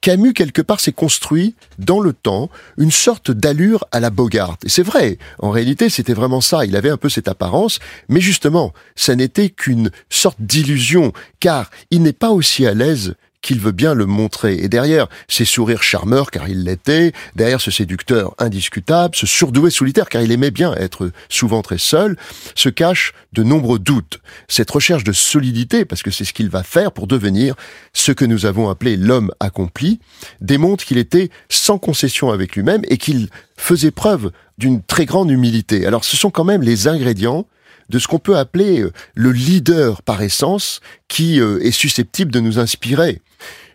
Camus, 0.00 0.34
quelque 0.34 0.62
part, 0.62 0.80
s'est 0.80 0.92
construit 0.92 1.54
dans 1.78 2.00
le 2.00 2.12
temps 2.12 2.48
une 2.78 2.90
sorte 2.90 3.30
d'allure 3.30 3.84
à 3.92 4.00
la 4.00 4.10
Bogart. 4.10 4.56
Et 4.64 4.68
c'est 4.68 4.82
vrai, 4.82 5.18
en 5.38 5.50
réalité, 5.50 5.88
c'était 5.88 6.14
vraiment 6.14 6.40
ça. 6.40 6.64
Il 6.64 6.76
avait 6.76 6.90
un 6.90 6.96
peu 6.96 7.08
cette 7.08 7.28
apparence, 7.28 7.78
mais 8.08 8.20
justement, 8.20 8.72
ça 8.94 9.16
n'était 9.16 9.50
qu'une 9.50 9.90
sorte 10.10 10.38
d'illusion, 10.40 11.12
car 11.40 11.70
il 11.90 12.02
n'est 12.02 12.12
pas 12.12 12.30
aussi 12.30 12.66
à 12.66 12.74
l'aise 12.74 13.14
qu'il 13.46 13.60
veut 13.60 13.72
bien 13.72 13.94
le 13.94 14.06
montrer. 14.06 14.58
Et 14.62 14.68
derrière 14.68 15.06
ces 15.28 15.44
sourires 15.44 15.82
charmeurs, 15.82 16.32
car 16.32 16.48
il 16.48 16.64
l'était, 16.64 17.12
derrière 17.36 17.60
ce 17.60 17.70
séducteur 17.70 18.34
indiscutable, 18.38 19.14
ce 19.14 19.26
surdoué 19.26 19.70
solitaire, 19.70 20.08
car 20.08 20.20
il 20.20 20.32
aimait 20.32 20.50
bien 20.50 20.74
être 20.74 21.12
souvent 21.28 21.62
très 21.62 21.78
seul, 21.78 22.16
se 22.56 22.68
cachent 22.68 23.14
de 23.32 23.44
nombreux 23.44 23.78
doutes. 23.78 24.20
Cette 24.48 24.70
recherche 24.70 25.04
de 25.04 25.12
solidité, 25.12 25.84
parce 25.84 26.02
que 26.02 26.10
c'est 26.10 26.24
ce 26.24 26.32
qu'il 26.32 26.50
va 26.50 26.64
faire 26.64 26.90
pour 26.90 27.06
devenir 27.06 27.54
ce 27.92 28.10
que 28.10 28.24
nous 28.24 28.46
avons 28.46 28.68
appelé 28.68 28.96
l'homme 28.96 29.30
accompli, 29.38 30.00
démontre 30.40 30.84
qu'il 30.84 30.98
était 30.98 31.30
sans 31.48 31.78
concession 31.78 32.32
avec 32.32 32.56
lui-même 32.56 32.82
et 32.88 32.98
qu'il 32.98 33.28
faisait 33.56 33.92
preuve 33.92 34.32
d'une 34.58 34.82
très 34.82 35.06
grande 35.06 35.30
humilité. 35.30 35.86
Alors 35.86 36.04
ce 36.04 36.16
sont 36.16 36.30
quand 36.30 36.44
même 36.44 36.62
les 36.62 36.88
ingrédients 36.88 37.46
de 37.88 37.98
ce 37.98 38.08
qu'on 38.08 38.18
peut 38.18 38.36
appeler 38.36 38.80
euh, 38.80 38.92
le 39.14 39.32
leader 39.32 40.02
par 40.02 40.22
essence 40.22 40.80
qui 41.08 41.40
euh, 41.40 41.60
est 41.60 41.70
susceptible 41.70 42.32
de 42.32 42.40
nous 42.40 42.58
inspirer. 42.58 43.20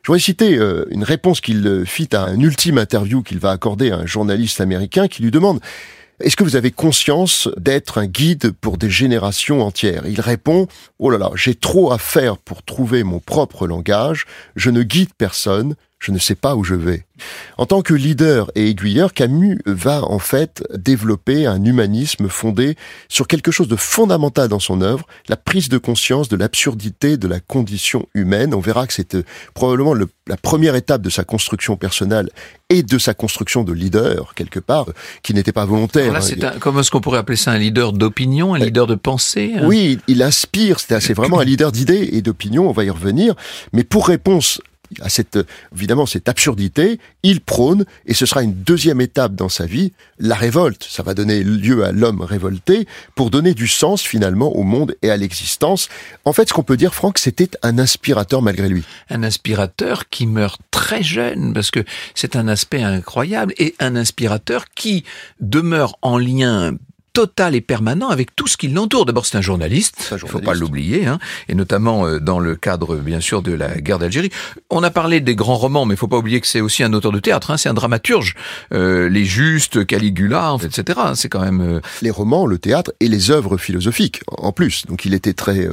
Je 0.03 0.07
voudrais 0.07 0.19
citer 0.19 0.57
euh, 0.57 0.85
une 0.89 1.03
réponse 1.03 1.41
qu'il 1.41 1.83
fit 1.85 2.09
à 2.13 2.23
un 2.23 2.39
ultime 2.39 2.77
interview 2.77 3.21
qu'il 3.21 3.39
va 3.39 3.51
accorder 3.51 3.91
à 3.91 3.97
un 3.97 4.05
journaliste 4.05 4.61
américain 4.61 5.07
qui 5.07 5.23
lui 5.23 5.31
demande 5.31 5.59
est-ce 6.23 6.35
que 6.35 6.43
vous 6.43 6.55
avez 6.55 6.69
conscience 6.69 7.49
d'être 7.57 7.97
un 7.97 8.05
guide 8.05 8.51
pour 8.51 8.77
des 8.77 8.91
générations 8.91 9.63
entières? 9.63 10.03
Il 10.05 10.21
répond 10.21 10.67
Oh 10.99 11.09
là 11.09 11.17
là, 11.17 11.31
j'ai 11.33 11.55
trop 11.55 11.91
à 11.91 11.97
faire 11.97 12.37
pour 12.37 12.61
trouver 12.61 13.03
mon 13.03 13.19
propre 13.19 13.65
langage, 13.65 14.25
je 14.55 14.69
ne 14.69 14.83
guide 14.83 15.13
personne, 15.17 15.75
je 16.01 16.11
ne 16.11 16.17
sais 16.17 16.35
pas 16.35 16.55
où 16.55 16.63
je 16.63 16.73
vais. 16.73 17.05
En 17.59 17.67
tant 17.67 17.83
que 17.83 17.93
leader 17.93 18.51
et 18.55 18.67
aiguilleur, 18.69 19.13
Camus 19.13 19.59
va 19.67 20.03
en 20.03 20.17
fait 20.17 20.63
développer 20.73 21.45
un 21.45 21.63
humanisme 21.63 22.27
fondé 22.27 22.75
sur 23.07 23.27
quelque 23.27 23.51
chose 23.51 23.67
de 23.67 23.75
fondamental 23.75 24.47
dans 24.47 24.59
son 24.59 24.81
œuvre, 24.81 25.05
la 25.29 25.37
prise 25.37 25.69
de 25.69 25.77
conscience 25.77 26.27
de 26.27 26.35
l'absurdité 26.35 27.17
de 27.17 27.27
la 27.27 27.39
condition 27.39 28.07
humaine. 28.15 28.55
On 28.55 28.59
verra 28.59 28.87
que 28.87 28.93
c'est 28.93 29.13
euh, 29.13 29.23
probablement 29.53 29.93
la 29.93 30.37
première 30.37 30.75
étape 30.75 31.03
de 31.03 31.11
sa 31.11 31.23
construction 31.23 31.77
personnelle 31.77 32.29
et 32.69 32.81
de 32.81 32.97
sa 32.97 33.13
construction 33.13 33.63
de 33.63 33.71
leader, 33.71 34.33
quelque 34.33 34.59
part, 34.59 34.87
qui 35.21 35.35
n'était 35.35 35.51
pas 35.51 35.65
volontaire. 35.65 36.11
Là, 36.11 36.21
c'est 36.21 36.39
comment 36.59 36.79
est-ce 36.79 36.89
qu'on 36.89 37.01
pourrait 37.01 37.19
appeler 37.19 37.37
ça 37.37 37.51
un 37.51 37.59
leader 37.59 37.93
d'opinion, 37.93 38.55
un 38.55 38.59
leader 38.59 38.87
de 38.87 38.95
pensée 38.95 39.53
hein? 39.55 39.67
Oui, 39.67 39.99
il 40.07 40.23
inspire, 40.23 40.79
c'est 40.79 41.13
vraiment 41.13 41.41
un 41.41 41.45
leader 41.45 41.71
d'idées 41.71 42.09
et 42.13 42.23
d'opinion, 42.23 42.67
on 42.67 42.71
va 42.71 42.85
y 42.85 42.89
revenir. 42.89 43.35
Mais 43.73 43.83
pour 43.83 44.07
réponse 44.07 44.61
à 44.99 45.09
cette, 45.09 45.39
évidemment, 45.75 46.05
cette 46.05 46.27
absurdité, 46.27 46.99
il 47.23 47.41
prône, 47.41 47.85
et 48.05 48.13
ce 48.13 48.25
sera 48.25 48.43
une 48.43 48.53
deuxième 48.53 49.01
étape 49.01 49.35
dans 49.35 49.49
sa 49.49 49.65
vie, 49.65 49.93
la 50.19 50.35
révolte. 50.35 50.85
Ça 50.89 51.03
va 51.03 51.13
donner 51.13 51.43
lieu 51.43 51.83
à 51.85 51.91
l'homme 51.91 52.21
révolté 52.21 52.87
pour 53.15 53.29
donner 53.29 53.53
du 53.53 53.67
sens 53.67 54.01
finalement 54.01 54.55
au 54.55 54.63
monde 54.63 54.95
et 55.01 55.11
à 55.11 55.17
l'existence. 55.17 55.89
En 56.25 56.33
fait, 56.33 56.49
ce 56.49 56.53
qu'on 56.53 56.63
peut 56.63 56.77
dire, 56.77 56.93
Franck, 56.93 57.17
c'était 57.17 57.49
un 57.63 57.79
inspirateur 57.79 58.41
malgré 58.41 58.69
lui. 58.69 58.83
Un 59.09 59.23
inspirateur 59.23 60.09
qui 60.09 60.27
meurt 60.27 60.61
très 60.71 61.03
jeune, 61.03 61.53
parce 61.53 61.71
que 61.71 61.83
c'est 62.15 62.35
un 62.35 62.47
aspect 62.47 62.83
incroyable, 62.83 63.53
et 63.57 63.75
un 63.79 63.95
inspirateur 63.95 64.65
qui 64.75 65.03
demeure 65.39 65.97
en 66.01 66.17
lien 66.17 66.73
total 67.13 67.55
et 67.55 67.61
permanent 67.61 68.09
avec 68.09 68.35
tout 68.35 68.47
ce 68.47 68.57
qui 68.57 68.67
l'entoure. 68.67 69.05
D'abord, 69.05 69.25
c'est 69.25 69.37
un 69.37 69.41
journaliste, 69.41 70.09
il 70.11 70.27
faut 70.27 70.39
pas 70.39 70.53
l'oublier, 70.53 71.05
hein, 71.07 71.19
et 71.47 71.55
notamment 71.55 72.05
euh, 72.05 72.19
dans 72.19 72.39
le 72.39 72.55
cadre, 72.55 72.97
bien 72.97 73.19
sûr, 73.19 73.41
de 73.41 73.51
la 73.51 73.79
guerre 73.79 73.99
d'Algérie. 73.99 74.29
On 74.69 74.83
a 74.83 74.91
parlé 74.91 75.19
des 75.19 75.35
grands 75.35 75.55
romans, 75.55 75.85
mais 75.85 75.95
il 75.95 75.97
faut 75.97 76.07
pas 76.07 76.17
oublier 76.17 76.39
que 76.41 76.47
c'est 76.47 76.61
aussi 76.61 76.83
un 76.83 76.93
auteur 76.93 77.11
de 77.11 77.19
théâtre, 77.19 77.51
hein, 77.51 77.57
c'est 77.57 77.69
un 77.69 77.73
dramaturge. 77.73 78.35
Euh, 78.73 79.09
les 79.09 79.25
Justes, 79.25 79.85
Caligula, 79.85 80.55
etc. 80.63 80.99
Hein, 81.03 81.15
c'est 81.15 81.29
quand 81.29 81.41
même... 81.41 81.61
Euh, 81.61 81.81
les 82.01 82.11
romans, 82.11 82.45
le 82.45 82.57
théâtre 82.57 82.93
et 82.99 83.07
les 83.07 83.31
œuvres 83.31 83.57
philosophiques, 83.57 84.21
en 84.27 84.51
plus. 84.51 84.85
Donc 84.85 85.05
il 85.05 85.13
était 85.13 85.33
très... 85.33 85.67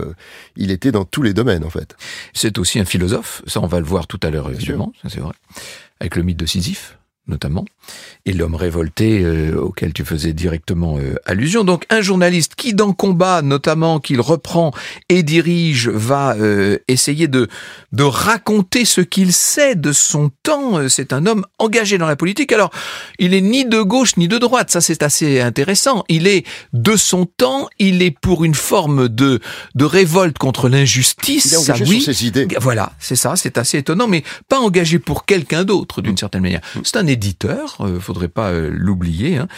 il 0.56 0.70
était 0.70 0.92
dans 0.92 1.04
tous 1.04 1.22
les 1.22 1.34
domaines, 1.34 1.64
en 1.64 1.70
fait. 1.70 1.96
C'est 2.32 2.58
aussi 2.58 2.78
un 2.80 2.84
philosophe, 2.84 3.42
ça 3.46 3.60
on 3.60 3.66
va 3.66 3.80
le 3.80 3.86
voir 3.86 4.06
tout 4.06 4.20
à 4.22 4.30
l'heure, 4.30 4.50
évidemment, 4.50 4.92
ça 5.02 5.08
c'est 5.08 5.20
vrai. 5.20 5.34
Avec 6.00 6.16
le 6.16 6.22
mythe 6.22 6.38
de 6.38 6.46
Sisyphe 6.46 6.98
notamment, 7.28 7.64
et 8.26 8.32
l'homme 8.32 8.54
révolté 8.54 9.22
euh, 9.22 9.54
auquel 9.56 9.92
tu 9.92 10.04
faisais 10.04 10.32
directement 10.32 10.98
euh, 10.98 11.14
allusion. 11.26 11.64
Donc 11.64 11.84
un 11.90 12.00
journaliste 12.00 12.54
qui 12.56 12.74
dans 12.74 12.92
Combat, 12.92 13.42
notamment, 13.42 14.00
qu'il 14.00 14.20
reprend 14.20 14.72
et 15.08 15.22
dirige, 15.22 15.88
va 15.88 16.34
euh, 16.34 16.78
essayer 16.88 17.28
de, 17.28 17.48
de 17.92 18.02
raconter 18.02 18.84
ce 18.84 19.00
qu'il 19.00 19.32
sait 19.32 19.74
de 19.74 19.92
son 19.92 20.30
temps. 20.42 20.88
C'est 20.88 21.12
un 21.12 21.26
homme 21.26 21.44
engagé 21.58 21.98
dans 21.98 22.06
la 22.06 22.16
politique. 22.16 22.52
Alors, 22.52 22.70
il 23.18 23.34
est 23.34 23.40
ni 23.40 23.64
de 23.64 23.80
gauche 23.82 24.16
ni 24.16 24.28
de 24.28 24.38
droite, 24.38 24.70
ça 24.70 24.80
c'est 24.80 25.02
assez 25.02 25.40
intéressant. 25.40 26.04
Il 26.08 26.26
est 26.26 26.46
de 26.72 26.96
son 26.96 27.26
temps, 27.26 27.68
il 27.78 28.02
est 28.02 28.10
pour 28.10 28.44
une 28.44 28.54
forme 28.54 29.08
de, 29.08 29.40
de 29.74 29.84
révolte 29.84 30.38
contre 30.38 30.68
l'injustice. 30.68 31.44
Il 31.46 31.54
est 31.54 31.56
engagé 31.56 31.84
oui. 31.84 32.00
sur 32.00 32.14
ses 32.14 32.26
idées. 32.26 32.48
Voilà, 32.60 32.92
c'est 32.98 33.16
ça, 33.16 33.36
c'est 33.36 33.58
assez 33.58 33.78
étonnant, 33.78 34.08
mais 34.08 34.24
pas 34.48 34.58
engagé 34.58 34.98
pour 34.98 35.26
quelqu'un 35.26 35.64
d'autre 35.64 36.00
d'une 36.00 36.12
mm. 36.12 36.18
certaine 36.18 36.42
manière. 36.42 36.60
C'est 36.84 36.96
un 36.96 37.06
éditeur, 37.18 37.78
euh, 37.80 37.98
faudrait 37.98 38.28
pas 38.28 38.50
euh, 38.50 38.70
l'oublier. 38.72 39.38
Hein. 39.38 39.48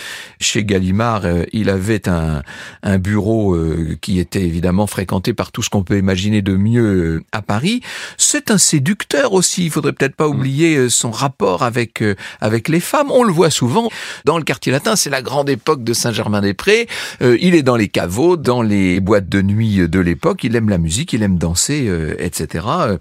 Chez 0.41 0.65
Gallimard, 0.65 1.27
euh, 1.27 1.45
il 1.53 1.69
avait 1.69 2.09
un, 2.09 2.43
un 2.83 2.99
bureau 2.99 3.55
euh, 3.55 3.99
qui 4.01 4.19
était 4.19 4.43
évidemment 4.43 4.87
fréquenté 4.87 5.35
par 5.35 5.53
tout 5.53 5.63
ce 5.63 5.69
qu'on 5.69 5.83
peut 5.83 5.99
imaginer 5.99 6.41
de 6.41 6.57
mieux 6.57 7.23
à 7.33 7.43
Paris. 7.43 7.83
C'est 8.17 8.51
un 8.51 8.57
séducteur 8.57 9.35
aussi. 9.35 9.67
Il 9.67 9.71
faudrait 9.71 9.93
peut-être 9.93 10.17
pas 10.17 10.27
mm. 10.27 10.31
oublier 10.31 10.89
son 10.89 11.11
rapport 11.11 11.63
avec 11.63 12.03
avec 12.41 12.69
les 12.69 12.81
femmes. 12.81 13.11
On 13.11 13.25
le 13.25 13.33
voit 13.33 13.51
souvent 13.51 13.91
dans 14.25 14.39
le 14.39 14.45
quartier 14.45 14.73
latin. 14.73 14.97
C'est 14.97 15.11
la 15.11 15.21
grande 15.21 15.51
époque 15.51 15.85
de 15.85 15.93
Saint-Germain-des-Prés. 15.93 16.89
il 17.21 17.55
est 17.55 17.63
dans 17.63 17.77
les 17.77 17.89
caveaux, 17.89 18.37
dans 18.39 18.63
les 18.63 19.01
boîtes 19.01 19.29
de 19.29 19.43
nuit 19.43 19.87
de 19.89 20.01
l'époque. 20.01 20.45
Il 20.45 20.57
aime 20.57 20.71
la 20.71 20.79
musique, 20.79 21.13
il 21.13 21.23
aime 21.23 21.37
danser, 21.37 21.91
etc. 22.19 22.99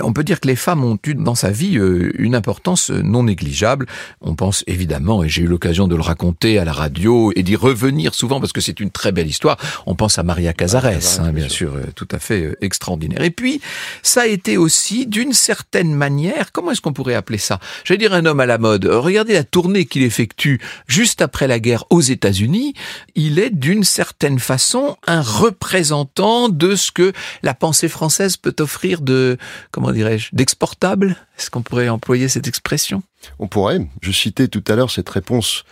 On 0.00 0.12
peut 0.12 0.24
dire 0.24 0.40
que 0.40 0.48
les 0.48 0.56
femmes 0.56 0.84
ont 0.84 0.98
eu 1.06 1.14
dans 1.14 1.34
sa 1.34 1.50
vie 1.50 1.76
euh, 1.76 2.12
une 2.18 2.34
importance 2.34 2.90
non 2.90 3.24
négligeable. 3.24 3.86
On 4.22 4.34
pense 4.34 4.64
évidemment, 4.66 5.22
et 5.22 5.28
j'ai 5.28 5.42
eu 5.42 5.46
l'occasion 5.46 5.86
de 5.86 5.94
le 5.94 6.00
raconter 6.00 6.58
à 6.58 6.64
la 6.64 6.72
radio 6.72 7.30
et 7.36 7.42
d'y 7.42 7.56
revenir 7.56 8.14
souvent 8.14 8.40
parce 8.40 8.52
que 8.52 8.62
c'est 8.62 8.80
une 8.80 8.90
très 8.90 9.12
belle 9.12 9.26
histoire, 9.26 9.58
on 9.86 9.94
pense 9.94 10.18
à 10.18 10.22
Maria 10.22 10.54
Cazares, 10.54 11.20
hein, 11.20 11.32
bien 11.32 11.48
sûr, 11.48 11.74
euh, 11.74 11.84
tout 11.94 12.08
à 12.10 12.18
fait 12.18 12.42
euh, 12.42 12.56
extraordinaire. 12.62 13.22
Et 13.22 13.30
puis, 13.30 13.60
ça 14.02 14.22
a 14.22 14.26
été 14.26 14.56
aussi 14.56 15.06
d'une 15.06 15.34
certaine 15.34 15.94
manière, 15.94 16.52
comment 16.52 16.70
est-ce 16.70 16.80
qu'on 16.80 16.94
pourrait 16.94 17.14
appeler 17.14 17.38
ça? 17.38 17.60
J'allais 17.84 17.98
dire 17.98 18.14
un 18.14 18.24
homme 18.24 18.40
à 18.40 18.46
la 18.46 18.58
mode. 18.58 18.86
Regardez 18.86 19.34
la 19.34 19.44
tournée 19.44 19.84
qu'il 19.84 20.02
effectue 20.02 20.60
juste 20.86 21.20
après 21.20 21.46
la 21.46 21.60
guerre 21.60 21.84
aux 21.90 22.00
États-Unis. 22.00 22.74
Il 23.14 23.38
est 23.38 23.50
d'une 23.50 23.84
certaine 23.84 24.38
façon 24.38 24.96
un 25.06 25.20
représentant 25.20 26.48
de 26.48 26.76
ce 26.76 26.90
que 26.90 27.12
la 27.42 27.52
pensée 27.52 27.88
française 27.88 28.36
peut 28.36 28.54
offrir 28.60 29.02
de 29.02 29.36
comment 29.82 29.92
dirais-je, 29.92 30.28
d'exportable? 30.32 31.16
Est-ce 31.36 31.50
qu'on 31.50 31.62
pourrait 31.62 31.88
employer 31.88 32.28
cette 32.28 32.46
expression? 32.46 33.02
On 33.40 33.48
pourrait. 33.48 33.84
Je 34.00 34.12
citais 34.12 34.46
tout 34.46 34.62
à 34.68 34.76
l'heure 34.76 34.92
cette 34.92 35.08
réponse 35.08 35.64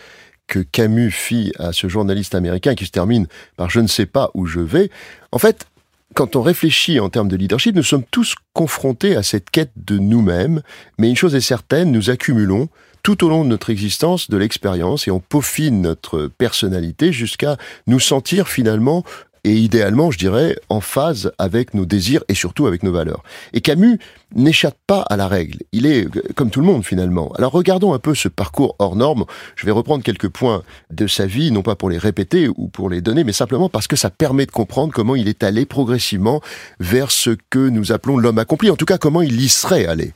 que 0.47 0.59
Camus 0.59 1.11
fit 1.11 1.53
à 1.57 1.71
ce 1.71 1.87
journaliste 1.87 2.35
américain 2.35 2.75
qui 2.75 2.85
se 2.85 2.91
termine 2.91 3.27
par 3.55 3.69
je 3.69 3.79
ne 3.79 3.87
sais 3.87 4.05
pas 4.05 4.29
où 4.33 4.45
je 4.45 4.59
vais. 4.59 4.89
En 5.31 5.37
fait, 5.37 5.65
quand 6.13 6.35
on 6.35 6.41
réfléchit 6.41 6.99
en 6.99 7.07
termes 7.07 7.29
de 7.29 7.37
leadership, 7.37 7.73
nous 7.73 7.83
sommes 7.83 8.03
tous 8.11 8.35
confrontés 8.51 9.15
à 9.15 9.23
cette 9.23 9.49
quête 9.49 9.71
de 9.77 9.97
nous-mêmes, 9.97 10.61
mais 10.97 11.09
une 11.09 11.15
chose 11.15 11.33
est 11.33 11.39
certaine, 11.39 11.89
nous 11.93 12.09
accumulons 12.09 12.67
tout 13.03 13.23
au 13.23 13.29
long 13.29 13.45
de 13.45 13.49
notre 13.49 13.69
existence 13.69 14.29
de 14.29 14.35
l'expérience 14.35 15.07
et 15.07 15.11
on 15.11 15.21
peaufine 15.21 15.81
notre 15.81 16.27
personnalité 16.27 17.13
jusqu'à 17.13 17.55
nous 17.87 18.01
sentir 18.01 18.49
finalement 18.49 19.05
et 19.43 19.55
idéalement, 19.55 20.11
je 20.11 20.19
dirais, 20.19 20.55
en 20.69 20.81
phase 20.81 21.31
avec 21.39 21.73
nos 21.73 21.85
désirs 21.85 22.23
et 22.27 22.35
surtout 22.35 22.67
avec 22.67 22.83
nos 22.83 22.91
valeurs. 22.91 23.23
Et 23.53 23.61
Camus 23.61 23.97
n'échappe 24.35 24.77
pas 24.85 25.01
à 25.01 25.17
la 25.17 25.27
règle. 25.27 25.59
Il 25.71 25.85
est 25.85 26.07
comme 26.35 26.51
tout 26.51 26.61
le 26.61 26.65
monde 26.67 26.85
finalement. 26.85 27.31
Alors 27.33 27.51
regardons 27.51 27.93
un 27.93 27.99
peu 27.99 28.13
ce 28.13 28.27
parcours 28.27 28.75
hors 28.77 28.95
norme. 28.95 29.25
Je 29.55 29.65
vais 29.65 29.71
reprendre 29.71 30.03
quelques 30.03 30.29
points 30.29 30.61
de 30.91 31.07
sa 31.07 31.25
vie, 31.25 31.51
non 31.51 31.63
pas 31.63 31.75
pour 31.75 31.89
les 31.89 31.97
répéter 31.97 32.49
ou 32.55 32.67
pour 32.67 32.89
les 32.89 33.01
donner, 33.01 33.23
mais 33.23 33.33
simplement 33.33 33.67
parce 33.67 33.87
que 33.87 33.95
ça 33.95 34.09
permet 34.11 34.45
de 34.45 34.51
comprendre 34.51 34.93
comment 34.93 35.15
il 35.15 35.27
est 35.27 35.43
allé 35.43 35.65
progressivement 35.65 36.41
vers 36.79 37.09
ce 37.09 37.31
que 37.49 37.69
nous 37.69 37.91
appelons 37.91 38.17
l'homme 38.17 38.37
accompli. 38.37 38.69
En 38.69 38.75
tout 38.75 38.85
cas, 38.85 38.99
comment 38.99 39.23
il 39.23 39.41
y 39.41 39.49
serait 39.49 39.87
allé. 39.87 40.13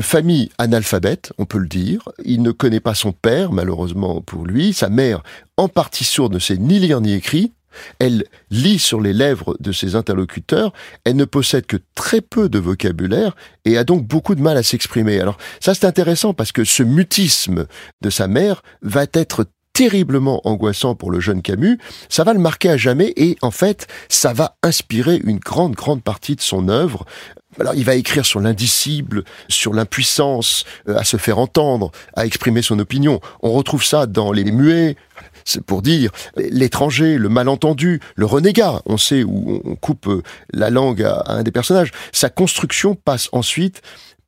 Famille 0.00 0.50
analphabète, 0.58 1.32
on 1.38 1.46
peut 1.46 1.58
le 1.58 1.68
dire. 1.68 2.10
Il 2.24 2.42
ne 2.42 2.50
connaît 2.50 2.80
pas 2.80 2.94
son 2.94 3.12
père, 3.12 3.50
malheureusement 3.50 4.20
pour 4.20 4.44
lui. 4.44 4.74
Sa 4.74 4.90
mère, 4.90 5.22
en 5.56 5.68
partie 5.68 6.04
sourde, 6.04 6.34
ne 6.34 6.38
sait 6.38 6.58
ni 6.58 6.78
lire 6.78 7.00
ni 7.00 7.14
écrire. 7.14 7.48
Elle 7.98 8.24
lit 8.50 8.78
sur 8.78 9.00
les 9.00 9.12
lèvres 9.12 9.56
de 9.60 9.72
ses 9.72 9.96
interlocuteurs, 9.96 10.72
elle 11.04 11.16
ne 11.16 11.24
possède 11.24 11.66
que 11.66 11.78
très 11.94 12.20
peu 12.20 12.48
de 12.48 12.58
vocabulaire 12.58 13.36
et 13.64 13.76
a 13.76 13.84
donc 13.84 14.06
beaucoup 14.06 14.34
de 14.34 14.42
mal 14.42 14.56
à 14.56 14.62
s'exprimer. 14.62 15.20
Alors 15.20 15.38
ça 15.60 15.74
c'est 15.74 15.86
intéressant 15.86 16.34
parce 16.34 16.52
que 16.52 16.64
ce 16.64 16.82
mutisme 16.82 17.66
de 18.00 18.10
sa 18.10 18.28
mère 18.28 18.62
va 18.82 19.06
être 19.12 19.46
terriblement 19.78 20.40
angoissant 20.42 20.96
pour 20.96 21.12
le 21.12 21.20
jeune 21.20 21.40
Camus, 21.40 21.78
ça 22.08 22.24
va 22.24 22.32
le 22.32 22.40
marquer 22.40 22.70
à 22.70 22.76
jamais 22.76 23.12
et 23.14 23.36
en 23.42 23.52
fait, 23.52 23.86
ça 24.08 24.32
va 24.32 24.56
inspirer 24.64 25.20
une 25.22 25.38
grande, 25.38 25.74
grande 25.74 26.02
partie 26.02 26.34
de 26.34 26.40
son 26.40 26.68
œuvre. 26.68 27.04
Alors, 27.60 27.74
il 27.76 27.84
va 27.84 27.94
écrire 27.94 28.26
sur 28.26 28.40
l'indicible, 28.40 29.22
sur 29.48 29.72
l'impuissance 29.72 30.64
euh, 30.88 30.96
à 30.96 31.04
se 31.04 31.16
faire 31.16 31.38
entendre, 31.38 31.92
à 32.16 32.26
exprimer 32.26 32.60
son 32.60 32.80
opinion. 32.80 33.20
On 33.40 33.52
retrouve 33.52 33.84
ça 33.84 34.06
dans 34.06 34.32
les 34.32 34.50
muets, 34.50 34.96
c'est 35.48 35.62
pour 35.62 35.82
dire 35.82 36.10
l'étranger, 36.36 37.16
le 37.16 37.28
malentendu, 37.28 38.00
le 38.16 38.26
renégat. 38.26 38.82
On 38.84 38.98
sait 38.98 39.24
où 39.24 39.62
on 39.64 39.76
coupe 39.76 40.06
euh, 40.06 40.22
la 40.52 40.68
langue 40.68 41.02
à, 41.02 41.24
un 41.26 41.42
des 41.42 41.50
personnages. 41.50 41.90
Sa 42.12 42.28
construction 42.28 42.94
passe 42.94 43.28
ensuite 43.32 43.80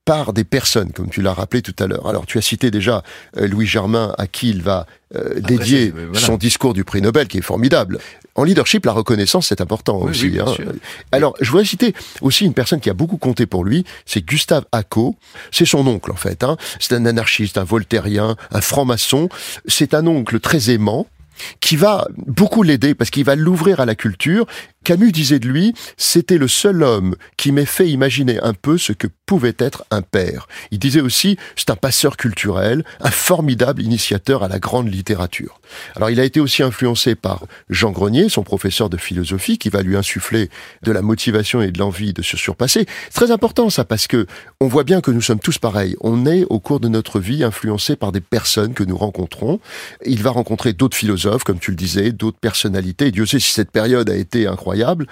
par 0.06 0.32
des 0.32 0.44
personnes, 0.44 0.92
comme 0.92 1.10
tu 1.10 1.20
l'as 1.20 1.34
rappelé 1.34 1.62
tout 1.62 1.74
à 1.78 1.86
l'heure. 1.86 2.08
Alors, 2.08 2.24
tu 2.26 2.38
as 2.38 2.40
cité 2.40 2.70
déjà 2.70 3.02
euh, 3.36 3.46
Louis 3.46 3.66
Germain, 3.66 4.14
à 4.16 4.26
qui 4.26 4.48
il 4.48 4.62
va 4.62 4.86
euh, 5.14 5.40
dédier 5.40 5.92
son 6.14 6.36
discours 6.36 6.72
du 6.72 6.84
prix 6.84 7.02
Nobel, 7.02 7.28
qui 7.28 7.38
est 7.38 7.42
formidable. 7.42 7.98
En 8.34 8.44
leadership, 8.44 8.86
la 8.86 8.92
reconnaissance, 8.92 9.48
c'est 9.48 9.60
important 9.60 9.96
aussi. 9.98 10.38
hein. 10.38 10.46
Alors, 11.12 11.34
je 11.40 11.50
voudrais 11.50 11.64
citer 11.64 11.94
aussi 12.20 12.44
une 12.44 12.54
personne 12.54 12.80
qui 12.80 12.88
a 12.90 12.94
beaucoup 12.94 13.16
compté 13.18 13.46
pour 13.46 13.64
lui, 13.64 13.84
c'est 14.06 14.24
Gustave 14.24 14.64
Acco. 14.72 15.16
C'est 15.50 15.64
son 15.66 15.86
oncle, 15.86 16.12
en 16.12 16.16
fait. 16.16 16.44
Hein. 16.44 16.56
C'est 16.78 16.94
un 16.94 17.06
anarchiste, 17.06 17.58
un 17.58 17.64
voltairien, 17.64 18.36
un 18.52 18.60
franc-maçon. 18.60 19.28
C'est 19.66 19.94
un 19.94 20.06
oncle 20.06 20.40
très 20.40 20.70
aimant, 20.70 21.06
qui 21.60 21.76
va 21.76 22.06
beaucoup 22.26 22.62
l'aider 22.62 22.94
parce 22.94 23.10
qu'il 23.10 23.24
va 23.24 23.34
l'ouvrir 23.34 23.80
à 23.80 23.86
la 23.86 23.94
culture 23.94 24.46
Camus 24.82 25.12
disait 25.12 25.38
de 25.38 25.46
lui, 25.46 25.74
c'était 25.98 26.38
le 26.38 26.48
seul 26.48 26.82
homme 26.82 27.14
qui 27.36 27.52
m'ait 27.52 27.66
fait 27.66 27.88
imaginer 27.88 28.40
un 28.40 28.54
peu 28.54 28.78
ce 28.78 28.94
que 28.94 29.08
pouvait 29.26 29.54
être 29.58 29.84
un 29.90 30.00
père. 30.00 30.48
Il 30.70 30.78
disait 30.78 31.02
aussi, 31.02 31.36
c'est 31.54 31.68
un 31.68 31.76
passeur 31.76 32.16
culturel, 32.16 32.82
un 33.00 33.10
formidable 33.10 33.82
initiateur 33.82 34.42
à 34.42 34.48
la 34.48 34.58
grande 34.58 34.92
littérature. 34.92 35.60
Alors 35.96 36.08
il 36.08 36.18
a 36.18 36.24
été 36.24 36.40
aussi 36.40 36.62
influencé 36.62 37.14
par 37.14 37.44
Jean 37.68 37.90
Grenier, 37.90 38.30
son 38.30 38.42
professeur 38.42 38.88
de 38.88 38.96
philosophie, 38.96 39.58
qui 39.58 39.68
va 39.68 39.82
lui 39.82 39.96
insuffler 39.96 40.48
de 40.82 40.92
la 40.92 41.02
motivation 41.02 41.60
et 41.60 41.70
de 41.70 41.78
l'envie 41.78 42.14
de 42.14 42.22
se 42.22 42.38
surpasser. 42.38 42.86
C'est 43.10 43.20
très 43.20 43.30
important 43.30 43.68
ça 43.68 43.84
parce 43.84 44.06
que 44.06 44.26
on 44.60 44.66
voit 44.66 44.84
bien 44.84 45.02
que 45.02 45.10
nous 45.10 45.20
sommes 45.20 45.40
tous 45.40 45.58
pareils. 45.58 45.94
On 46.00 46.24
est 46.24 46.44
au 46.48 46.58
cours 46.58 46.80
de 46.80 46.88
notre 46.88 47.20
vie 47.20 47.44
influencé 47.44 47.96
par 47.96 48.12
des 48.12 48.20
personnes 48.22 48.72
que 48.72 48.82
nous 48.82 48.96
rencontrons. 48.96 49.60
Il 50.06 50.22
va 50.22 50.30
rencontrer 50.30 50.72
d'autres 50.72 50.96
philosophes, 50.96 51.44
comme 51.44 51.58
tu 51.58 51.70
le 51.70 51.76
disais, 51.76 52.12
d'autres 52.12 52.38
personnalités. 52.40 53.10
Dieu 53.10 53.26
sait 53.26 53.38
si 53.40 53.52
cette 53.52 53.70
période 53.70 54.08
a 54.08 54.16
été 54.16 54.46
incroyable 54.46 54.69
incroyable. 54.70 55.06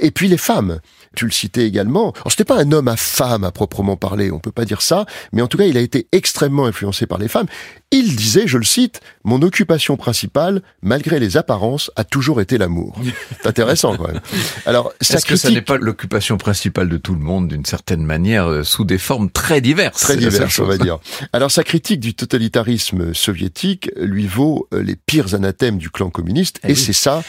Et 0.00 0.10
puis 0.10 0.28
les 0.28 0.38
femmes. 0.38 0.80
Tu 1.14 1.26
le 1.26 1.30
citais 1.30 1.66
également. 1.66 2.12
Alors, 2.12 2.30
c'était 2.30 2.44
pas 2.44 2.58
un 2.58 2.72
homme 2.72 2.88
à 2.88 2.96
femme 2.96 3.44
à 3.44 3.50
proprement 3.50 3.98
parler, 3.98 4.30
on 4.30 4.38
peut 4.38 4.50
pas 4.50 4.64
dire 4.64 4.80
ça, 4.80 5.04
mais 5.32 5.42
en 5.42 5.46
tout 5.46 5.58
cas, 5.58 5.66
il 5.66 5.76
a 5.76 5.80
été 5.80 6.06
extrêmement 6.10 6.64
influencé 6.64 7.06
par 7.06 7.18
les 7.18 7.28
femmes. 7.28 7.48
Il 7.90 8.16
disait, 8.16 8.46
je 8.46 8.56
le 8.56 8.64
cite, 8.64 9.02
mon 9.22 9.42
occupation 9.42 9.98
principale, 9.98 10.62
malgré 10.80 11.20
les 11.20 11.36
apparences, 11.36 11.90
a 11.96 12.04
toujours 12.04 12.40
été 12.40 12.56
l'amour. 12.56 12.98
C'est 13.42 13.46
intéressant, 13.46 13.94
quand 13.98 14.08
même. 14.08 14.22
Alors, 14.64 14.94
est-ce 15.00 15.26
que 15.26 15.36
ça 15.36 15.50
n'est 15.50 15.60
pas 15.60 15.76
l'occupation 15.76 16.38
principale 16.38 16.88
de 16.88 16.96
tout 16.96 17.12
le 17.12 17.20
monde, 17.20 17.48
d'une 17.48 17.66
certaine 17.66 18.06
manière, 18.06 18.46
euh, 18.46 18.64
sous 18.64 18.84
des 18.84 18.96
formes 18.96 19.30
très 19.30 19.60
diverses? 19.60 20.00
Très 20.00 20.16
diverses, 20.16 20.58
on 20.60 20.64
va 20.64 20.78
dire. 20.78 20.98
Alors, 21.34 21.50
sa 21.50 21.62
critique 21.62 22.00
du 22.00 22.14
totalitarisme 22.14 23.12
soviétique 23.12 23.90
lui 24.00 24.26
vaut 24.26 24.66
euh, 24.72 24.82
les 24.82 24.96
pires 24.96 25.34
anathèmes 25.34 25.76
du 25.76 25.90
clan 25.90 26.08
communiste, 26.08 26.58
eh 26.64 26.70
et 26.70 26.74
c'est 26.74 26.94
ça 26.94 27.22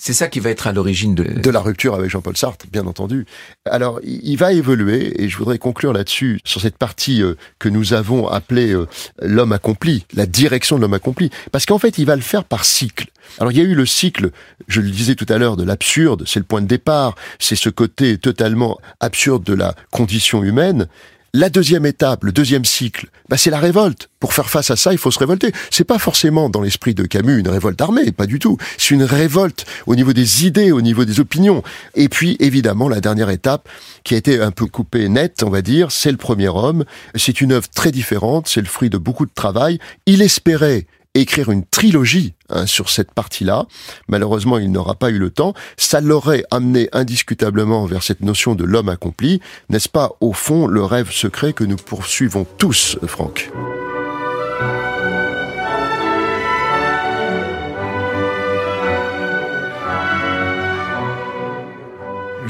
c'est 0.00 0.14
ça 0.14 0.28
qui 0.28 0.40
va 0.40 0.48
être 0.48 0.66
à 0.66 0.72
l'origine 0.72 1.14
de... 1.14 1.24
De 1.24 1.50
la 1.50 1.60
rupture 1.60 1.94
avec 1.94 2.08
Jean-Paul 2.08 2.34
Sartre, 2.34 2.64
bien 2.72 2.86
entendu. 2.86 3.26
Alors, 3.66 4.00
il 4.02 4.36
va 4.36 4.54
évoluer, 4.54 5.22
et 5.22 5.28
je 5.28 5.36
voudrais 5.36 5.58
conclure 5.58 5.92
là-dessus, 5.92 6.40
sur 6.42 6.62
cette 6.62 6.78
partie 6.78 7.22
euh, 7.22 7.34
que 7.58 7.68
nous 7.68 7.92
avons 7.92 8.26
appelée 8.26 8.72
euh, 8.72 8.86
l'homme 9.20 9.52
accompli, 9.52 10.06
la 10.14 10.24
direction 10.24 10.76
de 10.76 10.80
l'homme 10.80 10.94
accompli, 10.94 11.28
parce 11.52 11.66
qu'en 11.66 11.78
fait, 11.78 11.98
il 11.98 12.06
va 12.06 12.16
le 12.16 12.22
faire 12.22 12.44
par 12.44 12.64
cycle. 12.64 13.08
Alors, 13.38 13.52
il 13.52 13.58
y 13.58 13.60
a 13.60 13.64
eu 13.64 13.74
le 13.74 13.84
cycle, 13.84 14.30
je 14.68 14.80
le 14.80 14.88
disais 14.88 15.16
tout 15.16 15.26
à 15.28 15.36
l'heure, 15.36 15.58
de 15.58 15.64
l'absurde, 15.64 16.24
c'est 16.26 16.40
le 16.40 16.46
point 16.46 16.62
de 16.62 16.66
départ, 16.66 17.14
c'est 17.38 17.54
ce 17.54 17.68
côté 17.68 18.16
totalement 18.16 18.78
absurde 19.00 19.44
de 19.44 19.52
la 19.52 19.74
condition 19.90 20.42
humaine, 20.42 20.88
la 21.32 21.48
deuxième 21.48 21.86
étape, 21.86 22.24
le 22.24 22.32
deuxième 22.32 22.64
cycle, 22.64 23.08
bah 23.28 23.36
c'est 23.36 23.50
la 23.50 23.60
révolte. 23.60 24.08
Pour 24.18 24.34
faire 24.34 24.50
face 24.50 24.70
à 24.70 24.76
ça, 24.76 24.92
il 24.92 24.98
faut 24.98 25.10
se 25.10 25.18
révolter. 25.18 25.52
C'est 25.70 25.84
pas 25.84 25.98
forcément 25.98 26.50
dans 26.50 26.60
l'esprit 26.60 26.94
de 26.94 27.04
Camus 27.04 27.38
une 27.38 27.48
révolte 27.48 27.80
armée, 27.80 28.10
pas 28.12 28.26
du 28.26 28.38
tout. 28.38 28.58
C'est 28.78 28.94
une 28.94 29.04
révolte 29.04 29.64
au 29.86 29.94
niveau 29.94 30.12
des 30.12 30.46
idées, 30.46 30.72
au 30.72 30.80
niveau 30.80 31.04
des 31.04 31.20
opinions. 31.20 31.62
Et 31.94 32.08
puis 32.08 32.36
évidemment 32.40 32.88
la 32.88 33.00
dernière 33.00 33.30
étape 33.30 33.68
qui 34.02 34.14
a 34.14 34.16
été 34.16 34.40
un 34.40 34.50
peu 34.50 34.66
coupée 34.66 35.08
nette, 35.08 35.42
on 35.44 35.50
va 35.50 35.62
dire, 35.62 35.92
c'est 35.92 36.10
le 36.10 36.16
premier 36.16 36.48
homme. 36.48 36.84
C'est 37.14 37.40
une 37.40 37.52
œuvre 37.52 37.68
très 37.68 37.92
différente, 37.92 38.48
c'est 38.48 38.60
le 38.60 38.66
fruit 38.66 38.90
de 38.90 38.98
beaucoup 38.98 39.26
de 39.26 39.32
travail. 39.32 39.78
Il 40.06 40.22
espérait 40.22 40.86
écrire 41.14 41.50
une 41.50 41.64
trilogie 41.64 42.34
hein, 42.48 42.66
sur 42.66 42.90
cette 42.90 43.12
partie-là. 43.12 43.66
Malheureusement, 44.08 44.58
il 44.58 44.70
n'aura 44.70 44.94
pas 44.94 45.10
eu 45.10 45.18
le 45.18 45.30
temps. 45.30 45.54
Ça 45.76 46.00
l'aurait 46.00 46.44
amené 46.50 46.88
indiscutablement 46.92 47.86
vers 47.86 48.02
cette 48.02 48.20
notion 48.20 48.54
de 48.54 48.64
l'homme 48.64 48.88
accompli. 48.88 49.40
N'est-ce 49.68 49.88
pas, 49.88 50.12
au 50.20 50.32
fond, 50.32 50.66
le 50.66 50.84
rêve 50.84 51.10
secret 51.10 51.52
que 51.52 51.64
nous 51.64 51.76
poursuivons 51.76 52.46
tous, 52.58 52.98
Franck? 53.06 53.50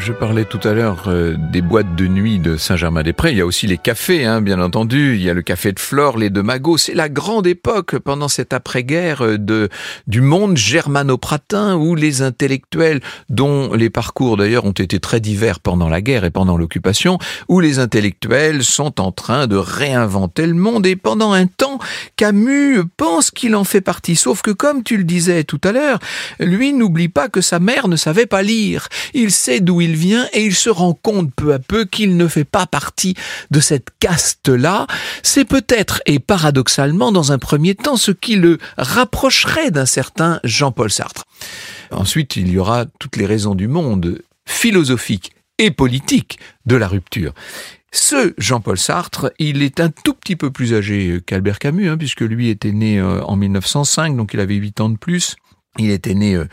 Je 0.02 0.14
parlais 0.14 0.47
tout 0.47 0.66
à 0.66 0.73
l'heure 0.73 1.04
euh, 1.09 1.37
des 1.52 1.61
boîtes 1.61 1.95
de 1.95 2.07
nuit 2.07 2.38
de 2.38 2.57
Saint-Germain-des-Prés. 2.57 3.33
Il 3.33 3.37
y 3.37 3.42
a 3.42 3.47
aussi 3.47 3.66
les 3.66 3.76
cafés, 3.76 4.25
hein, 4.25 4.40
bien 4.40 4.59
entendu. 4.59 5.16
Il 5.16 5.23
y 5.23 5.28
a 5.28 5.35
le 5.35 5.42
café 5.42 5.73
de 5.73 5.78
Flore, 5.78 6.16
les 6.16 6.30
de 6.30 6.40
Magot. 6.40 6.78
C'est 6.78 6.95
la 6.95 7.11
grande 7.11 7.47
époque 7.47 7.99
pendant 7.99 8.28
cette 8.28 8.54
après-guerre 8.54 9.23
euh, 9.23 9.37
de 9.37 9.69
du 10.07 10.23
monde 10.23 10.57
germano-pratin 10.57 11.76
où 11.76 11.95
les 11.95 12.23
intellectuels, 12.23 13.00
dont 13.28 13.75
les 13.75 13.90
parcours 13.90 14.38
d'ailleurs 14.38 14.64
ont 14.64 14.73
été 14.73 15.00
très 15.00 15.21
divers 15.21 15.61
pendant 15.61 15.90
la 15.90 16.00
guerre 16.00 16.25
et 16.25 16.30
pendant 16.30 16.57
l'occupation, 16.57 17.19
où 17.49 17.61
les 17.61 17.78
intellectuels 17.78 18.64
sont 18.64 19.02
en 19.02 19.12
train 19.12 19.49
de 19.49 19.57
réinventer 19.57 20.47
le 20.47 20.54
monde. 20.54 20.87
Et 20.87 20.97
pendant 20.97 21.33
un 21.33 21.47
temps, 21.47 21.78
Camus 22.16 22.85
pense 22.97 23.30
qu'il 23.30 23.54
en 23.54 23.64
fait 23.64 23.83
partie. 23.83 24.16
Sauf 24.16 24.40
que, 24.40 24.50
comme 24.50 24.83
tu 24.83 24.97
le 24.97 25.04
disais 25.04 25.45
tout 25.45 25.61
à 25.62 25.73
l'heure, 25.73 25.99
lui 26.38 26.73
n'oublie 26.73 27.11
pas 27.11 27.28
que 27.28 27.42
sa 27.42 27.61
mère 27.61 27.87
ne 27.87 27.97
savait 27.97 28.25
pas 28.25 28.42
lire. 28.42 28.88
Il 29.12 29.30
sait 29.30 29.61
d'où 29.61 29.83
il 29.83 29.89
il 29.90 29.97
vient 29.97 30.28
et 30.32 30.44
il 30.44 30.54
se 30.54 30.70
rend 30.70 30.94
compte 30.94 31.35
peu 31.35 31.52
à 31.52 31.59
peu 31.59 31.85
qu'il 31.85 32.16
ne 32.16 32.28
fait 32.28 32.44
pas 32.44 32.66
partie 32.66 33.14
de 33.50 33.59
cette 33.59 33.88
caste-là. 33.99 34.87
C'est 35.23 35.44
peut-être 35.44 36.00
et 36.06 36.20
paradoxalement 36.20 37.11
dans 37.11 37.32
un 37.32 37.38
premier 37.38 37.75
temps 37.75 37.97
ce 37.97 38.12
qui 38.12 38.37
le 38.37 38.59
rapprocherait 38.78 39.73
d'un 39.73 39.87
certain 39.87 40.40
Jean-Paul 40.44 40.90
Sartre. 40.90 41.25
Ensuite, 41.90 42.37
il 42.37 42.49
y 42.49 42.59
aura 42.59 42.87
toutes 42.99 43.16
les 43.16 43.26
raisons 43.26 43.56
du 43.56 43.66
monde 43.66 44.23
philosophiques 44.47 45.32
et 45.59 45.73
politiques 45.73 46.38
de 46.66 46.76
la 46.76 46.87
rupture. 46.87 47.35
Ce 47.92 48.32
Jean-Paul 48.38 48.78
Sartre, 48.78 49.32
il 49.40 49.62
est 49.62 49.80
un 49.80 49.90
tout 49.90 50.14
petit 50.14 50.37
peu 50.37 50.52
plus 50.52 50.75
âgé 50.75 51.20
qu'Albert 51.26 51.59
Camus, 51.59 51.88
hein, 51.88 51.99
puisque 51.99 52.20
lui 52.20 52.49
était 52.49 52.70
né 52.70 53.00
euh, 53.00 53.20
en 53.23 53.35
1905, 53.35 54.16
donc 54.16 54.32
il 54.35 54.38
avait 54.38 54.54
8 54.54 54.80
ans 54.80 54.90
de 54.90 54.97
plus. 54.97 55.35
Il 55.78 55.90
était 55.90 56.14
né 56.14 56.37
euh, 56.37 56.47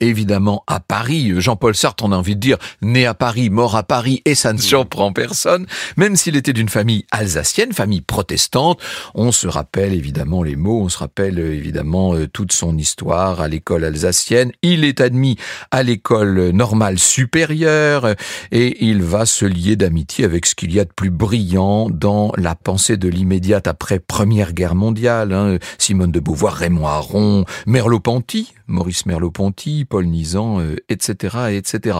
évidemment 0.00 0.64
à 0.66 0.80
Paris. 0.80 1.32
Jean-Paul 1.36 1.74
Sartre, 1.74 2.04
on 2.04 2.12
a 2.12 2.16
envie 2.16 2.34
de 2.34 2.40
dire, 2.40 2.58
né 2.82 3.06
à 3.06 3.14
Paris, 3.14 3.50
mort 3.50 3.76
à 3.76 3.82
Paris, 3.82 4.22
et 4.24 4.34
ça 4.34 4.52
ne 4.52 4.58
surprend 4.58 5.12
personne. 5.12 5.66
Même 5.96 6.16
s'il 6.16 6.36
était 6.36 6.52
d'une 6.52 6.68
famille 6.68 7.04
alsacienne, 7.10 7.72
famille 7.72 8.00
protestante, 8.00 8.80
on 9.14 9.32
se 9.32 9.46
rappelle 9.46 9.92
évidemment 9.92 10.42
les 10.42 10.56
mots, 10.56 10.80
on 10.82 10.88
se 10.88 10.98
rappelle 10.98 11.38
euh, 11.38 11.54
évidemment 11.54 12.14
euh, 12.14 12.26
toute 12.26 12.52
son 12.52 12.76
histoire 12.76 13.40
à 13.40 13.48
l'école 13.48 13.84
alsacienne. 13.84 14.52
Il 14.62 14.84
est 14.84 15.00
admis 15.00 15.36
à 15.70 15.82
l'école 15.82 16.50
normale 16.50 16.98
supérieure 16.98 18.14
et 18.52 18.84
il 18.84 19.02
va 19.02 19.26
se 19.26 19.44
lier 19.44 19.76
d'amitié 19.76 20.24
avec 20.24 20.46
ce 20.46 20.54
qu'il 20.54 20.72
y 20.72 20.80
a 20.80 20.84
de 20.84 20.92
plus 20.94 21.10
brillant 21.10 21.90
dans 21.90 22.32
la 22.36 22.54
pensée 22.54 22.96
de 22.96 23.08
l'immédiate 23.08 23.66
après 23.66 23.98
Première 23.98 24.52
Guerre 24.52 24.74
mondiale. 24.74 25.32
Hein. 25.32 25.58
Simone 25.78 26.12
de 26.12 26.20
Beauvoir, 26.20 26.54
Raymond 26.54 26.86
Aron, 26.86 27.44
Merleau-Ponty, 27.66 28.52
Maurice 28.66 29.06
Merleau-Ponty, 29.06 29.84
Paul 29.90 30.06
Nizan, 30.06 30.62
etc., 30.88 31.36
euh, 31.36 31.48
etc. 31.48 31.98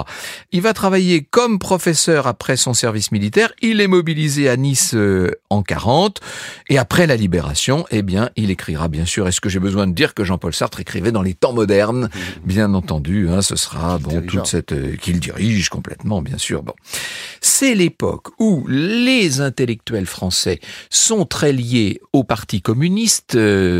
Il 0.53 0.63
va 0.63 0.73
travailler 0.73 1.23
comme 1.23 1.59
professeur 1.59 2.27
après 2.27 2.57
son 2.57 2.73
service 2.73 3.13
militaire. 3.13 3.53
Il 3.61 3.81
est 3.81 3.89
mobilisé 3.89 4.49
à 4.49 4.57
Nice 4.57 4.95
euh, 4.95 5.33
en 5.51 5.63
40 5.63 6.21
et 6.69 6.79
après 6.79 7.07
la 7.07 7.17
libération, 7.17 7.85
eh 7.91 8.03
bien, 8.03 8.31
il 8.37 8.51
écrira 8.51 8.89
bien 8.89 9.05
sûr. 9.05 9.29
Est-ce 9.29 9.41
que 9.41 9.49
j'ai 9.49 9.59
besoin 9.59 9.87
de 9.87 9.93
dire 9.93 10.15
que 10.15 10.25
Jean-Paul 10.25 10.55
Sartre 10.55 10.81
écrivait 10.81 11.13
dans 11.13 11.23
les 11.23 11.35
temps 11.35 11.53
modernes? 11.53 12.09
Bien 12.45 12.73
entendu, 12.75 13.29
hein, 13.29 13.43
ce 13.43 13.57
sera 13.57 13.99
bon 13.99 14.23
toute 14.23 14.47
cette 14.47 14.73
euh, 14.73 14.97
qu'il 14.97 15.19
dirige 15.19 15.69
complètement, 15.69 16.23
bien 16.23 16.39
sûr. 16.39 16.63
Bon, 16.63 16.75
c'est 17.41 17.75
l'époque 17.75 18.29
où 18.39 18.65
les 18.69 19.41
intellectuels 19.41 20.07
français 20.07 20.61
sont 20.91 21.25
très 21.25 21.53
liés 21.53 22.01
au 22.13 22.23
Parti 22.23 22.63
communiste 22.63 23.37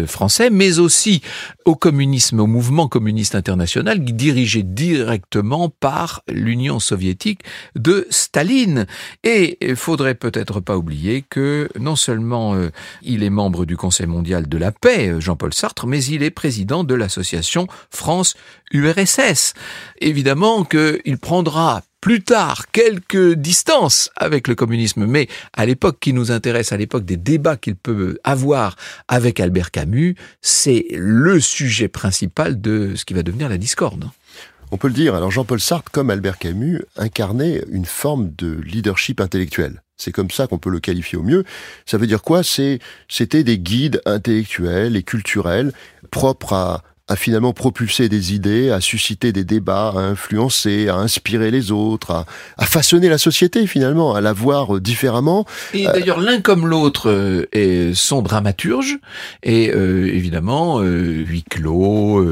français, 0.07 0.51
mais 0.51 0.81
aussi 0.81 1.23
au 1.65 1.77
communisme, 1.77 2.41
au 2.41 2.47
mouvement 2.49 2.89
communiste 2.89 3.37
international 3.37 4.00
dirigé 4.05 4.63
directement 4.63 5.69
par 5.69 6.23
l'Union 6.29 6.81
soviétique 6.81 7.43
de 7.77 8.07
Staline. 8.11 8.87
Et 9.25 9.59
il 9.61 9.77
faudrait 9.77 10.15
peut-être 10.15 10.61
pas 10.61 10.77
oublier 10.77 11.25
que 11.29 11.69
non 11.79 11.97
seulement 11.97 12.55
euh, 12.55 12.71
il 13.03 13.23
est 13.23 13.31
membre 13.31 13.65
du 13.65 13.77
Conseil 13.77 14.07
mondial 14.07 14.49
de 14.49 14.59
la 14.59 14.73
paix, 14.73 15.09
euh, 15.09 15.21
Jean-Paul 15.21 15.55
Sartre, 15.55 15.87
mais 15.87 16.03
il 16.05 16.23
est 16.23 16.31
président 16.31 16.85
de 16.85 16.95
l'association 16.95 17.67
France-URSS. 17.91 19.55
Évidemment 20.01 20.65
qu'il 20.65 21.19
prendra 21.19 21.83
plus 22.01 22.23
tard 22.23 22.71
quelques 22.73 23.35
distances 23.35 24.11
avec 24.17 24.49
le 24.49 24.55
communisme, 24.55 25.07
mais 25.07 25.29
à 25.53 25.67
l'époque 25.67 25.99
qui 26.01 26.13
nous 26.13 26.33
intéresse, 26.33 26.73
à 26.73 26.77
l'époque 26.77 27.05
des 27.05 27.17
débats 27.17 27.57
qu'il 27.57 27.77
peut 27.77 28.19
avoir 28.25 28.77
avec 29.09 29.41
Albert 29.41 29.71
Camus, 29.71 30.17
c'est 30.41 30.87
le 30.93 31.41
sujet 31.41 31.89
principal 31.89 32.61
de 32.61 32.95
ce 32.97 33.05
qui 33.05 33.15
va 33.15 33.23
devenir 33.23 33.49
la 33.49 33.59
discorde. 33.59 34.09
On 34.73 34.77
peut 34.77 34.89
le 34.89 34.95
dire, 34.95 35.15
alors 35.15 35.33
Jean-Paul 35.33 35.61
Sartre, 35.61 35.91
comme 35.91 36.11
Albert 36.11 36.39
Camus, 36.39 36.83
incarnait 36.97 37.65
une 37.71 37.85
forme 37.85 38.31
de 38.37 38.61
leadership 38.61 39.21
intellectuel. 39.21 39.83
C'est 39.97 40.13
comme 40.13 40.31
ça 40.31 40.47
qu'on 40.47 40.59
peut 40.59 40.71
le 40.71 40.81
qualifier 40.81 41.19
au 41.19 41.23
mieux. 41.23 41.45
Ça 41.87 41.99
veut 41.99 42.07
dire 42.07 42.23
quoi? 42.23 42.43
C'est, 42.43 42.79
c'était 43.09 43.45
des 43.45 43.59
guides 43.59 44.01
intellectuels 44.07 44.97
et 44.97 45.03
culturels 45.03 45.73
propres 46.11 46.53
à, 46.55 46.83
à 47.11 47.17
finalement 47.17 47.53
propulser 47.53 48.09
des 48.09 48.35
idées, 48.35 48.71
à 48.71 48.81
susciter 48.81 49.33
des 49.33 49.43
débats, 49.43 49.93
à 49.97 49.99
influencer, 49.99 50.89
à 50.89 50.95
inspirer 50.95 51.51
les 51.51 51.73
autres, 51.73 52.25
à, 52.57 52.67
façonner 52.67 53.09
la 53.09 53.19
société 53.19 53.67
finalement, 53.67 54.15
à 54.15 54.21
la 54.21 54.33
voir 54.33 54.77
euh, 54.77 54.81
différemment. 54.81 55.45
Et 55.75 55.87
d'ailleurs, 55.87 56.21
l'un 56.21 56.41
comme 56.41 56.69
l'autre 56.69 57.11
euh, 57.11 57.49
est 57.51 57.95
son 57.97 58.23
dramaturge, 58.23 59.01
et 59.43 59.73
euh, 59.75 60.07
évidemment, 60.07 60.81
Huis 60.81 61.43
clos, 61.43 62.25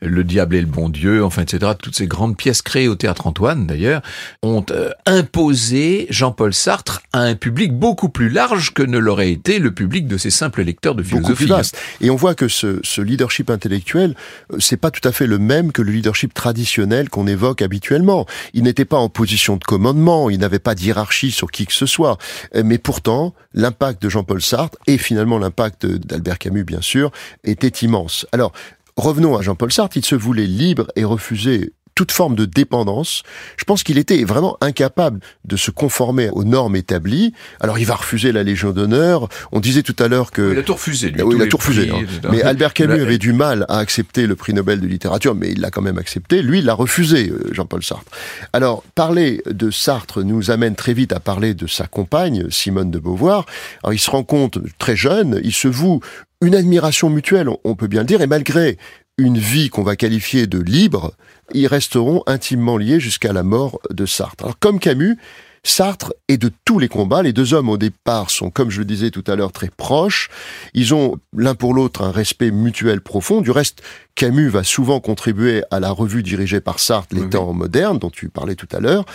Le 0.00 0.24
diable 0.24 0.56
et 0.56 0.60
le 0.60 0.66
bon 0.66 0.88
Dieu, 0.88 1.24
enfin, 1.24 1.42
etc., 1.42 1.72
toutes 1.80 1.94
ces 1.94 2.08
grandes 2.08 2.36
pièces 2.36 2.60
créées 2.60 2.88
au 2.88 2.96
Théâtre 2.96 3.28
Antoine, 3.28 3.68
d'ailleurs, 3.68 4.02
ont 4.42 4.66
imposé 5.06 6.08
Jean-Paul 6.10 6.52
Sartre 6.52 7.02
à 7.12 7.20
un 7.20 7.36
public 7.36 7.72
beaucoup 7.72 8.08
plus 8.08 8.30
large 8.30 8.74
que 8.74 8.82
ne 8.82 8.98
l'aurait 8.98 9.30
été 9.30 9.60
le 9.60 9.70
public 9.70 10.08
de 10.08 10.16
ces 10.16 10.30
simples 10.30 10.62
lecteurs 10.62 10.96
de 10.96 11.04
philosophie. 11.04 11.28
Beaucoup 11.28 11.36
plus 11.36 11.46
vaste. 11.46 11.78
Et 12.00 12.10
on 12.10 12.16
voit 12.16 12.34
que 12.34 12.48
ce, 12.48 12.80
ce 12.82 13.00
leadership 13.00 13.48
intellectuel 13.48 14.14
euh, 14.14 14.23
c'est 14.58 14.76
pas 14.76 14.90
tout 14.90 15.06
à 15.06 15.12
fait 15.12 15.26
le 15.26 15.38
même 15.38 15.72
que 15.72 15.82
le 15.82 15.92
leadership 15.92 16.34
traditionnel 16.34 17.08
qu'on 17.08 17.26
évoque 17.26 17.62
habituellement. 17.62 18.26
Il 18.52 18.64
n'était 18.64 18.84
pas 18.84 18.98
en 18.98 19.08
position 19.08 19.56
de 19.56 19.64
commandement, 19.64 20.30
il 20.30 20.38
n'avait 20.38 20.58
pas 20.58 20.74
de 20.74 20.80
hiérarchie 20.80 21.30
sur 21.30 21.50
qui 21.50 21.66
que 21.66 21.72
ce 21.72 21.86
soit. 21.86 22.18
Euh, 22.54 22.62
mais 22.64 22.78
pourtant, 22.78 23.34
l'impact 23.52 24.02
de 24.02 24.08
Jean-Paul 24.08 24.42
Sartre 24.42 24.78
et 24.86 24.98
finalement 24.98 25.38
l'impact 25.38 25.86
d'Albert 25.86 26.38
Camus, 26.38 26.64
bien 26.64 26.80
sûr, 26.80 27.10
était 27.44 27.84
immense. 27.84 28.26
Alors, 28.32 28.52
revenons 28.96 29.36
à 29.36 29.42
Jean-Paul 29.42 29.72
Sartre. 29.72 29.96
Il 29.96 30.04
se 30.04 30.14
voulait 30.14 30.46
libre 30.46 30.88
et 30.96 31.04
refusait 31.04 31.72
toute 31.94 32.12
forme 32.12 32.34
de 32.34 32.44
dépendance. 32.44 33.22
Je 33.56 33.64
pense 33.64 33.82
qu'il 33.82 33.98
était 33.98 34.22
vraiment 34.24 34.56
incapable 34.60 35.20
de 35.44 35.56
se 35.56 35.70
conformer 35.70 36.30
aux 36.30 36.44
normes 36.44 36.76
établies. 36.76 37.32
Alors 37.60 37.78
il 37.78 37.86
va 37.86 37.94
refuser 37.94 38.32
la 38.32 38.42
Légion 38.42 38.72
d'honneur. 38.72 39.28
On 39.52 39.60
disait 39.60 39.82
tout 39.82 39.96
à 39.98 40.08
l'heure 40.08 40.30
que... 40.30 40.52
Il 40.52 40.58
a 40.58 40.62
tout 40.62 40.74
refusé. 40.74 41.10
Lui, 41.10 41.22
oui, 41.22 41.36
il 41.36 41.42
a 41.42 41.46
tout 41.46 41.58
prix, 41.58 41.90
refusé. 41.90 41.90
Hein. 41.90 42.28
Mais 42.30 42.42
Albert 42.42 42.74
Camus 42.74 43.00
avait 43.00 43.18
du 43.18 43.32
mal 43.32 43.64
à 43.68 43.78
accepter 43.78 44.26
le 44.26 44.36
prix 44.36 44.54
Nobel 44.54 44.80
de 44.80 44.86
littérature, 44.86 45.34
mais 45.34 45.50
il 45.50 45.60
l'a 45.60 45.70
quand 45.70 45.82
même 45.82 45.98
accepté. 45.98 46.42
Lui, 46.42 46.58
il 46.58 46.64
l'a 46.64 46.74
refusé, 46.74 47.30
euh, 47.30 47.52
Jean-Paul 47.52 47.82
Sartre. 47.82 48.10
Alors, 48.52 48.82
parler 48.94 49.42
de 49.46 49.70
Sartre 49.70 50.22
nous 50.22 50.50
amène 50.50 50.74
très 50.74 50.94
vite 50.94 51.12
à 51.12 51.20
parler 51.20 51.54
de 51.54 51.66
sa 51.66 51.86
compagne, 51.86 52.50
Simone 52.50 52.90
de 52.90 52.98
Beauvoir. 52.98 53.46
Alors, 53.82 53.92
il 53.92 53.98
se 53.98 54.10
rend 54.10 54.24
compte, 54.24 54.58
très 54.78 54.96
jeune, 54.96 55.40
il 55.44 55.52
se 55.52 55.68
voue 55.68 56.00
une 56.40 56.54
admiration 56.54 57.08
mutuelle, 57.10 57.48
on 57.64 57.74
peut 57.74 57.86
bien 57.86 58.00
le 58.00 58.06
dire, 58.06 58.20
et 58.20 58.26
malgré 58.26 58.78
une 59.16 59.38
vie 59.38 59.70
qu'on 59.70 59.82
va 59.82 59.96
qualifier 59.96 60.46
de 60.46 60.58
libre, 60.58 61.14
ils 61.52 61.66
resteront 61.66 62.22
intimement 62.26 62.76
liés 62.76 63.00
jusqu'à 63.00 63.32
la 63.32 63.42
mort 63.42 63.80
de 63.90 64.06
Sartre. 64.06 64.44
Alors 64.44 64.58
comme 64.58 64.78
Camus, 64.78 65.18
Sartre 65.66 66.12
est 66.28 66.36
de 66.36 66.50
tous 66.66 66.78
les 66.78 66.88
combats. 66.88 67.22
Les 67.22 67.32
deux 67.32 67.54
hommes 67.54 67.70
au 67.70 67.78
départ 67.78 68.30
sont, 68.30 68.50
comme 68.50 68.70
je 68.70 68.80
le 68.80 68.84
disais 68.84 69.10
tout 69.10 69.24
à 69.26 69.34
l'heure, 69.34 69.50
très 69.50 69.70
proches. 69.70 70.28
Ils 70.74 70.92
ont 70.94 71.18
l'un 71.34 71.54
pour 71.54 71.72
l'autre 71.72 72.02
un 72.02 72.10
respect 72.10 72.50
mutuel 72.50 73.00
profond. 73.00 73.40
Du 73.40 73.50
reste, 73.50 73.82
Camus 74.14 74.50
va 74.50 74.62
souvent 74.62 75.00
contribuer 75.00 75.62
à 75.70 75.80
la 75.80 75.90
revue 75.90 76.22
dirigée 76.22 76.60
par 76.60 76.78
Sartre, 76.78 77.16
Les 77.16 77.28
temps 77.28 77.52
modernes, 77.54 77.98
dont 77.98 78.10
tu 78.10 78.28
parlais 78.28 78.56
tout 78.56 78.68
à 78.72 78.80
l'heure. 78.80 79.06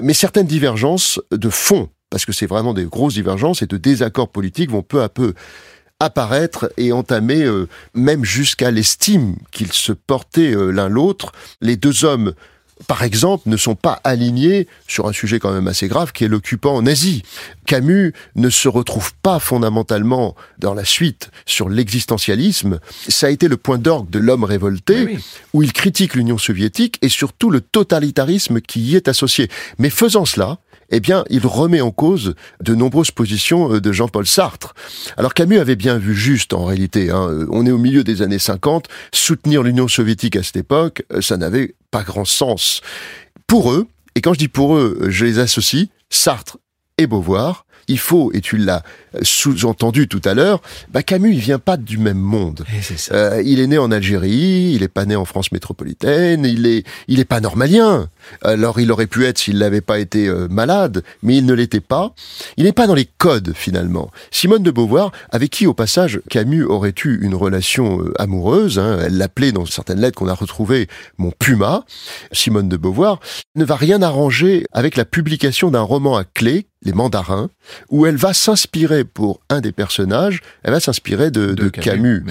Mais 0.00 0.14
certaines 0.14 0.46
divergences 0.46 1.20
de 1.30 1.50
fond, 1.50 1.90
parce 2.08 2.24
que 2.24 2.32
c'est 2.32 2.46
vraiment 2.46 2.72
des 2.72 2.84
grosses 2.84 3.14
divergences 3.14 3.60
et 3.60 3.66
de 3.66 3.76
désaccords 3.76 4.30
politiques, 4.30 4.70
vont 4.70 4.82
peu 4.82 5.02
à 5.02 5.10
peu 5.10 5.34
apparaître 6.02 6.72
et 6.76 6.92
entamer 6.92 7.42
euh, 7.42 7.68
même 7.94 8.24
jusqu'à 8.24 8.70
l'estime 8.70 9.36
qu'ils 9.50 9.72
se 9.72 9.92
portaient 9.92 10.54
euh, 10.54 10.70
l'un 10.70 10.88
l'autre. 10.88 11.32
Les 11.60 11.76
deux 11.76 12.04
hommes 12.04 12.34
par 12.86 13.02
exemple, 13.02 13.48
ne 13.48 13.56
sont 13.56 13.74
pas 13.74 14.00
alignés 14.04 14.66
sur 14.88 15.06
un 15.06 15.12
sujet 15.12 15.38
quand 15.38 15.52
même 15.52 15.68
assez 15.68 15.88
grave 15.88 16.12
qui 16.12 16.24
est 16.24 16.28
l'occupant 16.28 16.82
nazi. 16.82 17.22
Camus 17.66 18.12
ne 18.34 18.50
se 18.50 18.68
retrouve 18.68 19.12
pas 19.22 19.38
fondamentalement 19.38 20.34
dans 20.58 20.74
la 20.74 20.84
suite 20.84 21.30
sur 21.46 21.68
l'existentialisme. 21.68 22.80
Ça 23.08 23.28
a 23.28 23.30
été 23.30 23.48
le 23.48 23.56
point 23.56 23.78
d'orgue 23.78 24.10
de 24.10 24.18
l'homme 24.18 24.44
révolté, 24.44 25.18
où 25.52 25.62
il 25.62 25.72
critique 25.72 26.14
l'Union 26.14 26.38
soviétique 26.38 26.98
et 27.02 27.08
surtout 27.08 27.50
le 27.50 27.60
totalitarisme 27.60 28.60
qui 28.60 28.80
y 28.80 28.96
est 28.96 29.08
associé. 29.08 29.48
Mais 29.78 29.90
faisant 29.90 30.24
cela, 30.24 30.58
eh 30.92 31.00
bien, 31.00 31.24
il 31.30 31.46
remet 31.46 31.80
en 31.80 31.90
cause 31.90 32.34
de 32.62 32.74
nombreuses 32.74 33.10
positions 33.10 33.74
euh, 33.74 33.80
de 33.80 33.92
Jean-Paul 33.92 34.26
Sartre. 34.26 34.74
Alors 35.16 35.34
Camus 35.34 35.58
avait 35.58 35.74
bien 35.74 35.98
vu 35.98 36.14
juste 36.14 36.52
en 36.52 36.66
réalité. 36.66 37.10
Hein. 37.10 37.28
Euh, 37.30 37.46
on 37.50 37.66
est 37.66 37.70
au 37.70 37.78
milieu 37.78 38.04
des 38.04 38.22
années 38.22 38.38
50. 38.38 38.86
Soutenir 39.12 39.62
l'Union 39.62 39.88
soviétique 39.88 40.36
à 40.36 40.42
cette 40.42 40.56
époque, 40.56 41.02
euh, 41.12 41.22
ça 41.22 41.36
n'avait 41.38 41.74
pas 41.90 42.02
grand 42.02 42.26
sens. 42.26 42.82
Pour 43.46 43.72
eux, 43.72 43.86
et 44.14 44.20
quand 44.20 44.34
je 44.34 44.38
dis 44.38 44.48
pour 44.48 44.76
eux, 44.76 45.06
je 45.08 45.24
les 45.24 45.38
associe, 45.38 45.88
Sartre 46.10 46.58
et 46.98 47.06
Beauvoir, 47.06 47.64
il 47.88 47.98
faut, 47.98 48.30
et 48.32 48.40
tu 48.40 48.56
l'as 48.56 48.82
sous-entendu 49.22 50.08
tout 50.08 50.22
à 50.24 50.34
l'heure, 50.34 50.62
bah 50.90 51.02
Camus, 51.02 51.32
il 51.32 51.40
vient 51.40 51.58
pas 51.58 51.76
du 51.76 51.98
même 51.98 52.18
monde. 52.18 52.64
Euh, 53.12 53.42
il 53.44 53.60
est 53.60 53.66
né 53.66 53.78
en 53.78 53.90
Algérie, 53.90 54.72
il 54.74 54.82
est 54.82 54.88
pas 54.88 55.04
né 55.04 55.16
en 55.16 55.24
France 55.24 55.52
métropolitaine, 55.52 56.44
il 56.44 56.66
est, 56.66 56.84
il 57.08 57.20
est 57.20 57.24
pas 57.24 57.40
normalien. 57.40 58.08
Alors 58.42 58.80
il 58.80 58.90
aurait 58.90 59.06
pu 59.06 59.26
être 59.26 59.38
s'il 59.38 59.58
n'avait 59.58 59.80
pas 59.80 59.98
été 59.98 60.28
euh, 60.28 60.48
malade, 60.48 61.02
mais 61.22 61.36
il 61.36 61.46
ne 61.46 61.54
l'était 61.54 61.80
pas. 61.80 62.14
Il 62.56 62.64
n'est 62.64 62.72
pas 62.72 62.86
dans 62.86 62.94
les 62.94 63.08
codes 63.18 63.52
finalement. 63.54 64.10
Simone 64.30 64.62
de 64.62 64.70
Beauvoir, 64.70 65.12
avec 65.30 65.50
qui 65.50 65.66
au 65.66 65.74
passage 65.74 66.20
Camus 66.30 66.64
aurait 66.64 66.94
eu 67.04 67.18
une 67.22 67.34
relation 67.34 68.00
euh, 68.00 68.14
amoureuse, 68.20 68.78
hein, 68.78 68.98
elle 69.04 69.18
l'appelait 69.18 69.52
dans 69.52 69.66
certaines 69.66 70.00
lettres 70.00 70.18
qu'on 70.18 70.28
a 70.28 70.34
retrouvées 70.34 70.88
mon 71.18 71.30
puma, 71.30 71.84
Simone 72.32 72.68
de 72.68 72.76
Beauvoir, 72.76 73.20
ne 73.54 73.64
va 73.64 73.76
rien 73.76 74.02
arranger 74.02 74.64
avec 74.72 74.96
la 74.96 75.04
publication 75.04 75.70
d'un 75.70 75.82
roman 75.82 76.16
à 76.16 76.24
clé 76.24 76.66
les 76.82 76.92
mandarins, 76.92 77.48
où 77.90 78.06
elle 78.06 78.16
va 78.16 78.34
s'inspirer 78.34 79.04
pour 79.04 79.40
un 79.48 79.60
des 79.60 79.72
personnages, 79.72 80.40
elle 80.62 80.72
va 80.72 80.80
s'inspirer 80.80 81.30
de, 81.30 81.68
Camus. 81.68 82.24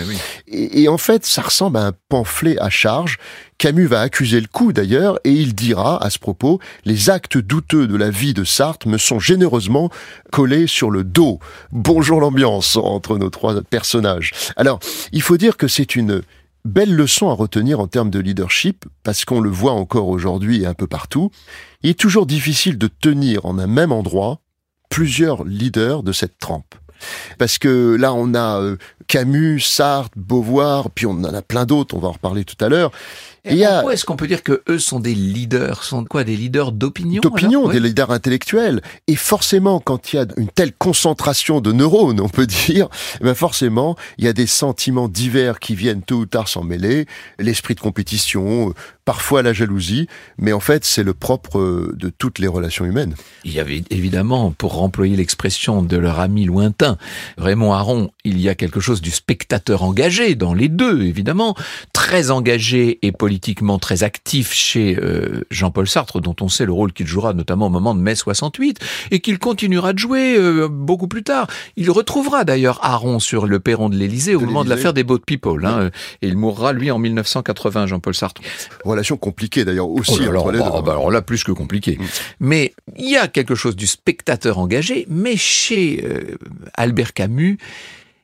Et, 0.47 0.87
en 0.87 0.97
fait, 0.97 1.25
ça 1.25 1.41
ressemble 1.41 1.77
à 1.77 1.87
un 1.87 1.91
pamphlet 2.09 2.57
à 2.59 2.69
charge. 2.69 3.17
Camus 3.57 3.85
va 3.85 4.01
accuser 4.01 4.41
le 4.41 4.47
coup 4.47 4.73
d'ailleurs, 4.73 5.19
et 5.23 5.31
il 5.31 5.53
dira 5.53 6.03
à 6.03 6.09
ce 6.09 6.19
propos, 6.19 6.59
les 6.85 7.09
actes 7.09 7.37
douteux 7.37 7.87
de 7.87 7.95
la 7.95 8.09
vie 8.09 8.33
de 8.33 8.43
Sartre 8.43 8.87
me 8.87 8.97
sont 8.97 9.19
généreusement 9.19 9.89
collés 10.31 10.67
sur 10.67 10.89
le 10.89 11.03
dos. 11.03 11.39
Bonjour 11.71 12.19
l'ambiance 12.19 12.75
entre 12.75 13.17
nos 13.17 13.29
trois 13.29 13.61
personnages. 13.61 14.31
Alors, 14.55 14.79
il 15.11 15.21
faut 15.21 15.37
dire 15.37 15.57
que 15.57 15.67
c'est 15.67 15.95
une 15.95 16.21
belle 16.65 16.95
leçon 16.95 17.29
à 17.29 17.33
retenir 17.33 17.79
en 17.79 17.87
termes 17.87 18.09
de 18.09 18.19
leadership, 18.19 18.85
parce 19.03 19.25
qu'on 19.25 19.41
le 19.41 19.49
voit 19.49 19.73
encore 19.73 20.07
aujourd'hui 20.07 20.63
et 20.63 20.65
un 20.65 20.73
peu 20.73 20.87
partout. 20.87 21.31
Il 21.83 21.89
est 21.89 21.99
toujours 21.99 22.25
difficile 22.25 22.77
de 22.77 22.87
tenir 22.87 23.45
en 23.45 23.57
un 23.57 23.67
même 23.67 23.91
endroit 23.91 24.39
plusieurs 24.89 25.43
leaders 25.45 26.03
de 26.03 26.11
cette 26.11 26.37
trempe. 26.37 26.75
Parce 27.39 27.57
que 27.57 27.95
là, 27.95 28.13
on 28.13 28.33
a 28.35 28.61
euh, 28.61 28.77
Camus, 29.07 29.59
Sartre, 29.61 30.15
Beauvoir, 30.15 30.91
puis 30.91 31.05
on 31.05 31.11
en 31.11 31.33
a 31.33 31.41
plein 31.41 31.65
d'autres, 31.65 31.95
on 31.95 31.99
va 31.99 32.09
en 32.09 32.13
reparler 32.13 32.45
tout 32.45 32.63
à 32.63 32.69
l'heure. 32.69 32.91
Et 33.43 33.61
est-ce 33.61 34.05
qu'on 34.05 34.15
peut 34.15 34.27
dire 34.27 34.43
que 34.43 34.61
eux 34.69 34.77
sont 34.77 34.99
des 34.99 35.15
leaders 35.15 35.83
Sont 35.83 36.05
quoi 36.05 36.23
Des 36.23 36.35
leaders 36.35 36.71
d'opinion 36.71 37.21
D'opinion, 37.21 37.69
des 37.69 37.79
leaders 37.79 38.11
intellectuels. 38.11 38.81
Et 39.07 39.15
forcément, 39.15 39.79
quand 39.79 40.13
il 40.13 40.17
y 40.17 40.19
a 40.19 40.25
une 40.37 40.47
telle 40.47 40.73
concentration 40.73 41.59
de 41.59 41.71
neurones, 41.71 42.19
on 42.19 42.29
peut 42.29 42.45
dire, 42.45 42.87
eh 43.19 43.23
ben 43.23 43.33
forcément, 43.33 43.95
il 44.19 44.25
y 44.25 44.27
a 44.27 44.33
des 44.33 44.45
sentiments 44.45 45.07
divers 45.07 45.59
qui 45.59 45.73
viennent 45.73 46.03
tôt 46.03 46.17
ou 46.17 46.25
tard 46.27 46.47
s'en 46.47 46.63
mêler. 46.63 47.07
L'esprit 47.39 47.73
de 47.73 47.79
compétition, 47.79 48.75
parfois 49.05 49.41
la 49.41 49.53
jalousie, 49.53 50.07
mais 50.37 50.53
en 50.53 50.59
fait, 50.59 50.85
c'est 50.85 51.03
le 51.03 51.15
propre 51.15 51.57
euh, 51.59 51.95
de 51.97 52.09
toutes 52.09 52.37
les 52.37 52.47
relations 52.47 52.85
humaines. 52.85 53.15
Il 53.43 53.53
y 53.53 53.59
avait 53.59 53.83
évidemment, 53.89 54.51
pour 54.51 54.83
employer 54.83 55.15
l'expression 55.15 55.81
de 55.81 55.97
leur 55.97 56.19
ami 56.19 56.45
lointain, 56.45 56.97
Raymond 57.39 57.73
Aron, 57.73 58.11
il 58.23 58.39
y 58.39 58.49
a 58.49 58.55
quelque 58.55 58.79
chose 58.79 59.01
du 59.01 59.09
spectateur 59.09 59.81
engagé 59.81 60.35
dans 60.35 60.53
les 60.53 60.69
deux, 60.69 61.01
évidemment, 61.01 61.55
très 61.91 62.29
engagé 62.29 62.99
et 63.01 63.11
politique 63.11 63.30
politiquement 63.31 63.79
très 63.79 64.03
actif 64.03 64.51
chez 64.51 64.97
euh, 64.97 65.45
Jean-Paul 65.51 65.87
Sartre, 65.87 66.19
dont 66.19 66.35
on 66.41 66.49
sait 66.49 66.65
le 66.65 66.73
rôle 66.73 66.91
qu'il 66.91 67.07
jouera 67.07 67.31
notamment 67.31 67.67
au 67.67 67.69
moment 67.69 67.95
de 67.95 68.01
mai 68.01 68.13
68, 68.13 68.77
et 69.11 69.21
qu'il 69.21 69.39
continuera 69.39 69.93
de 69.93 69.99
jouer 69.99 70.35
euh, 70.37 70.67
beaucoup 70.67 71.07
plus 71.07 71.23
tard. 71.23 71.47
Il 71.77 71.89
retrouvera 71.91 72.43
d'ailleurs 72.43 72.83
Aaron 72.83 73.19
sur 73.19 73.47
le 73.47 73.61
perron 73.61 73.87
de 73.87 73.95
l'Élysée 73.95 74.35
au 74.35 74.41
moment 74.41 74.65
de 74.65 74.69
l'affaire 74.69 74.93
des 74.93 75.05
Boat 75.05 75.21
People, 75.25 75.65
hein, 75.65 75.91
et 76.21 76.27
il 76.27 76.35
mourra 76.35 76.73
lui 76.73 76.91
en 76.91 76.99
1980, 76.99 77.87
Jean-Paul 77.87 78.13
Sartre. 78.13 78.41
Relation 78.83 79.15
compliquée 79.15 79.63
d'ailleurs 79.63 79.87
aussi. 79.87 80.19
Oh 80.19 80.29
alors, 80.29 80.51
bah, 80.51 80.81
bah, 80.85 80.91
alors, 80.91 81.09
là, 81.09 81.21
plus 81.21 81.45
que 81.45 81.53
compliqué. 81.53 81.97
Mm. 81.97 82.05
Mais 82.41 82.73
il 82.97 83.09
y 83.09 83.15
a 83.15 83.29
quelque 83.29 83.55
chose 83.55 83.77
du 83.77 83.87
spectateur 83.87 84.59
engagé, 84.59 85.05
mais 85.09 85.37
chez 85.37 86.03
euh, 86.03 86.35
Albert 86.73 87.13
Camus, 87.13 87.57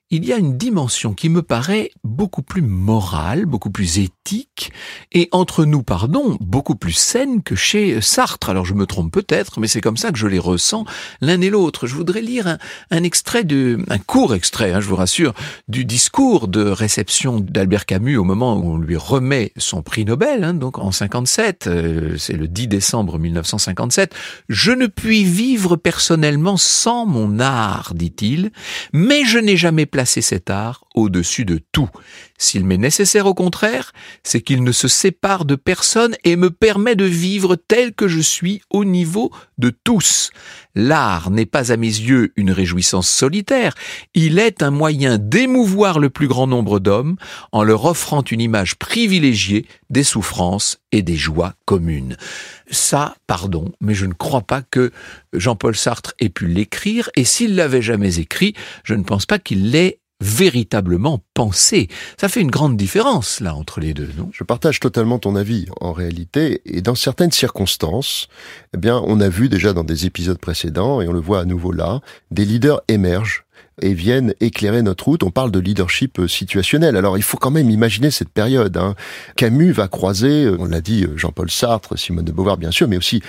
il 0.10 0.24
y 0.26 0.32
a 0.32 0.38
une 0.38 0.58
dimension 0.58 1.14
qui 1.14 1.28
me 1.28 1.42
paraît 1.42 1.92
beaucoup 2.04 2.42
plus 2.42 2.62
morale, 2.62 3.46
beaucoup 3.46 3.70
plus 3.70 4.00
éthique, 4.00 4.72
et 5.12 5.28
entre 5.32 5.66
nous, 5.66 5.84
pardon, 5.84 6.38
beaucoup 6.40 6.76
plus 6.76 6.94
saine 6.94 7.44
que 7.44 7.56
chez 7.56 8.00
Sartre. 8.00 8.50
Alors 8.50 8.66
je 8.66 8.74
me 8.74 8.86
trompe 8.86 9.12
peut-être, 9.12 9.60
mais 9.60 9.68
c'est 9.68 9.82
comme 9.82 9.98
ça 9.98 10.12
que 10.12 10.18
je 10.18 10.28
les 10.28 10.40
ressens 10.40 10.86
l'un 11.20 11.42
et 11.42 11.50
l'autre. 11.50 11.88
Je 11.88 11.96
voudrais 11.96 12.22
lire 12.22 12.58
un, 12.90 13.04
extrait 13.04 13.44
de, 13.44 13.84
un 13.90 13.98
court 13.98 14.34
extrait, 14.34 14.72
hein, 14.72 14.80
je 14.80 14.88
vous 14.88 14.96
rassure, 14.96 15.34
du 15.68 15.84
discours 15.84 16.48
de 16.48 16.64
réception 16.64 17.42
d'Albert 17.42 17.86
Camus 17.86 18.18
au 18.18 18.24
moment 18.24 18.58
où 18.58 18.72
on 18.72 18.78
lui 18.78 18.96
remet 18.96 19.52
son 19.58 19.82
prix 19.82 20.06
Nobel, 20.06 20.46
hein, 20.46 20.54
donc 20.54 20.78
en 20.78 20.92
57, 20.92 21.68
euh, 21.68 22.16
c'est 22.18 22.34
le 22.34 22.48
10 22.48 22.68
décembre 22.68 23.20
1957. 23.20 24.16
Je 24.48 24.72
ne 24.72 24.88
puis 24.88 25.26
vivre 25.26 25.76
personnellement 25.76 26.56
sans 26.56 27.06
mon 27.06 27.40
art, 27.40 27.94
dit-il, 27.94 28.52
mais 28.94 29.26
je 29.26 29.38
n'ai 29.38 29.58
jamais 29.58 29.86
cet 30.06 30.50
art 30.50 30.86
au-dessus 30.96 31.46
de 31.46 31.60
tout. 31.72 31.90
S'il 32.38 32.66
m'est 32.66 32.78
nécessaire 32.78 33.26
au 33.26 33.34
contraire, 33.34 33.94
c'est 34.24 34.42
qu'il 34.42 34.64
ne 34.64 34.72
se 34.72 34.88
sépare 34.88 35.46
de 35.46 35.56
personne 35.56 36.16
et 36.24 36.36
me 36.36 36.50
permet 36.52 36.96
de 36.96 37.06
vivre 37.06 37.56
tel 37.56 37.94
que 37.94 38.08
je 38.08 38.20
suis 38.20 38.62
au 38.70 38.86
niveau 38.86 39.32
de 39.58 39.72
tous. 39.84 40.32
L'art 40.76 41.32
n'est 41.32 41.48
pas 41.48 41.72
à 41.72 41.78
mes 41.78 41.88
yeux 41.88 42.34
une 42.36 42.52
réjouissance 42.52 43.10
solitaire, 43.10 43.74
il 44.14 44.38
est 44.38 44.62
un 44.62 44.70
moyen 44.70 45.18
d'émouvoir 45.18 46.00
le 46.00 46.10
plus 46.10 46.28
grand 46.28 46.46
nombre 46.46 46.80
d'hommes 46.80 47.18
en 47.52 47.64
leur 47.64 47.86
offrant 47.86 48.22
une 48.22 48.42
image 48.42 48.76
privilégiée 48.76 49.66
des 49.90 50.04
souffrances 50.04 50.78
et 50.92 51.02
des 51.02 51.16
joies 51.16 51.54
communes. 51.66 52.18
Ça, 52.70 53.16
pardon, 53.28 53.72
mais 53.80 53.94
je 53.94 54.06
ne 54.06 54.14
crois 54.14 54.42
pas 54.42 54.62
que 54.62 54.92
Jean-Paul 55.34 55.76
Sartre 55.76 56.14
ait 56.20 56.30
pu 56.30 56.48
l'écrire, 56.48 57.10
et 57.16 57.24
s'il 57.24 57.56
l'avait 57.56 57.82
jamais 57.82 58.20
écrit, 58.20 58.54
je 58.84 58.94
ne 58.94 59.04
pense 59.04 59.26
pas 59.26 59.40
qu'il 59.40 59.72
l'ait 59.72 60.00
véritablement 60.22 61.24
penser. 61.34 61.90
Ça 62.20 62.30
fait 62.30 62.42
une 62.42 62.52
grande 62.52 62.78
différence, 62.78 63.40
là, 63.40 63.56
entre 63.56 63.80
les 63.80 63.94
deux, 63.94 64.10
non? 64.18 64.30
Je 64.34 64.44
partage 64.44 64.80
totalement 64.80 65.20
ton 65.20 65.36
avis, 65.36 65.68
en 65.80 65.94
réalité, 65.94 66.62
et 66.66 66.82
dans 66.82 66.96
certaines 66.96 67.32
circonstances, 67.32 68.28
eh 68.74 68.78
bien, 68.78 69.02
on 69.06 69.20
a 69.22 69.30
vu 69.30 69.50
déjà 69.50 69.74
dans 69.74 69.84
des 69.84 70.06
épisodes 70.06 70.40
précédents, 70.40 71.02
et 71.02 71.08
on 71.08 71.14
le 71.14 71.20
voit 71.20 71.42
à 71.42 71.46
nouveau 71.46 71.72
là, 71.72 72.02
des 72.32 72.46
leaders 72.46 72.82
émergent 72.88 73.46
et 73.82 73.94
viennent 73.94 74.34
éclairer 74.40 74.82
notre 74.82 75.06
route. 75.06 75.24
On 75.24 75.32
parle 75.32 75.52
de 75.52 75.60
leadership 75.60 76.20
situationnel. 76.28 76.96
Alors 76.96 77.18
il 77.18 77.24
faut 77.24 77.38
quand 77.38 77.52
même 77.52 77.70
imaginer 77.70 78.12
cette 78.12 78.30
période. 78.30 78.76
Hein. 78.78 78.96
Camus 79.36 79.72
va 79.72 79.88
croiser, 79.88 80.46
euh, 80.46 80.58
on 80.60 80.66
l'a 80.66 80.82
dit, 80.82 81.04
euh, 81.04 81.16
Jean-Paul 81.16 81.52
Sartre, 81.52 81.98
Simone 81.98 82.26
de 82.26 82.32
Beauvoir 82.32 82.58
bien 82.58 82.72
sûr, 82.72 82.88
mais 82.88 82.98
aussi 82.98 83.22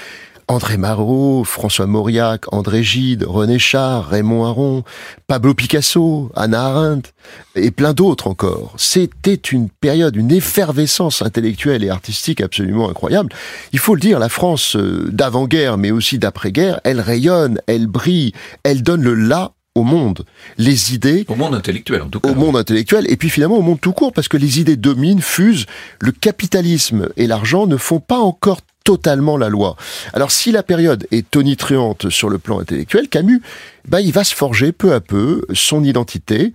André 0.49 0.79
Marot, 0.79 1.45
François 1.45 1.87
Mauriac, 1.87 2.45
André 2.53 2.83
Gide, 2.83 3.25
René 3.25 3.59
Char, 3.59 4.09
Raymond 4.09 4.47
Aron, 4.47 4.83
Pablo 5.27 5.53
Picasso, 5.53 6.33
Anna 6.35 6.65
Arendt 6.65 7.11
et 7.55 7.71
plein 7.71 7.93
d'autres 7.93 8.29
encore. 8.29 8.75
C'était 8.79 9.35
une 9.35 9.69
période, 9.69 10.17
une 10.17 10.33
effervescence 10.33 11.21
intellectuelle 11.21 11.85
et 11.85 11.91
artistique 11.91 12.41
absolument 12.41 12.89
incroyable. 12.89 13.31
Il 13.73 13.79
faut 13.79 13.95
le 13.95 14.01
dire, 14.01 14.19
la 14.19 14.31
France 14.31 14.75
d'avant-guerre 14.77 15.77
mais 15.77 15.91
aussi 15.91 16.19
d'après-guerre, 16.19 16.81
elle 16.83 17.01
rayonne, 17.01 17.61
elle 17.67 17.87
brille, 17.87 18.33
elle 18.63 18.83
donne 18.83 19.03
le 19.03 19.15
là 19.15 19.53
au 19.75 19.83
monde. 19.83 20.25
Les 20.57 20.95
idées... 20.95 21.27
Au 21.29 21.35
monde 21.35 21.55
intellectuel, 21.55 22.03
en 22.03 22.09
tout 22.09 22.21
cas. 22.21 22.31
Au 22.31 22.35
monde 22.35 22.57
intellectuel, 22.57 23.05
et 23.11 23.17
puis 23.17 23.29
finalement 23.29 23.59
au 23.59 23.63
monde 23.63 23.81
tout 23.81 23.93
court, 23.93 24.13
parce 24.13 24.29
que 24.29 24.39
les 24.39 24.61
idées 24.61 24.77
dominent, 24.77 25.21
fusent. 25.21 25.67
Le 26.01 26.11
capitalisme 26.11 27.11
et 27.17 27.27
l'argent 27.27 27.67
ne 27.67 27.77
font 27.77 28.01
pas 28.01 28.19
encore 28.19 28.61
totalement 28.89 29.37
la 29.37 29.51
loi. 29.51 29.77
Alors 30.15 30.31
si 30.31 30.51
la 30.51 30.63
période 30.63 31.07
est 31.11 31.31
tonitruante 31.31 32.09
sur 32.09 32.31
le 32.31 32.39
plan 32.39 32.59
intellectuel, 32.59 33.11
Camus 33.11 33.43
bah, 33.89 34.01
il 34.01 34.13
va 34.13 34.25
se 34.25 34.35
forger 34.35 34.73
peu 34.73 34.93
à 34.93 35.01
peu 35.01 35.43
son 35.53 35.83
identité. 35.83 36.53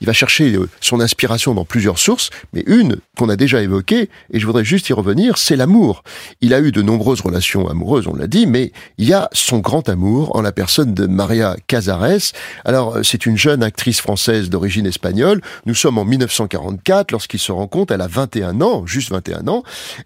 Il 0.00 0.06
va 0.06 0.12
chercher 0.12 0.54
euh, 0.54 0.68
son 0.80 1.00
inspiration 1.00 1.54
dans 1.54 1.64
plusieurs 1.64 1.98
sources, 1.98 2.30
mais 2.52 2.62
une 2.66 2.98
qu'on 3.16 3.28
a 3.28 3.36
déjà 3.36 3.62
évoquée, 3.62 4.08
et 4.32 4.38
je 4.38 4.46
voudrais 4.46 4.64
juste 4.64 4.88
y 4.88 4.92
revenir, 4.92 5.38
c'est 5.38 5.56
l'amour. 5.56 6.04
Il 6.40 6.54
a 6.54 6.60
eu 6.60 6.70
de 6.70 6.82
nombreuses 6.82 7.20
relations 7.20 7.68
amoureuses, 7.68 8.06
on 8.06 8.14
l'a 8.14 8.26
dit, 8.26 8.46
mais 8.46 8.72
il 8.98 9.08
y 9.08 9.12
a 9.12 9.28
son 9.32 9.58
grand 9.58 9.88
amour 9.88 10.36
en 10.36 10.42
la 10.42 10.52
personne 10.52 10.94
de 10.94 11.06
Maria 11.06 11.56
Cazares. 11.66 12.32
Alors, 12.64 12.96
euh, 12.96 13.02
c'est 13.02 13.26
une 13.26 13.36
jeune 13.36 13.62
actrice 13.62 14.00
française 14.00 14.50
d'origine 14.50 14.86
espagnole. 14.86 15.40
Nous 15.64 15.74
sommes 15.74 15.98
en 15.98 16.04
1944, 16.04 17.10
lorsqu'ils 17.10 17.40
se 17.40 17.52
rencontrent, 17.52 17.92
elle 17.92 18.02
a 18.02 18.08
21 18.08 18.60
ans, 18.60 18.86
juste 18.86 19.10
21 19.10 19.48
ans. 19.48 19.62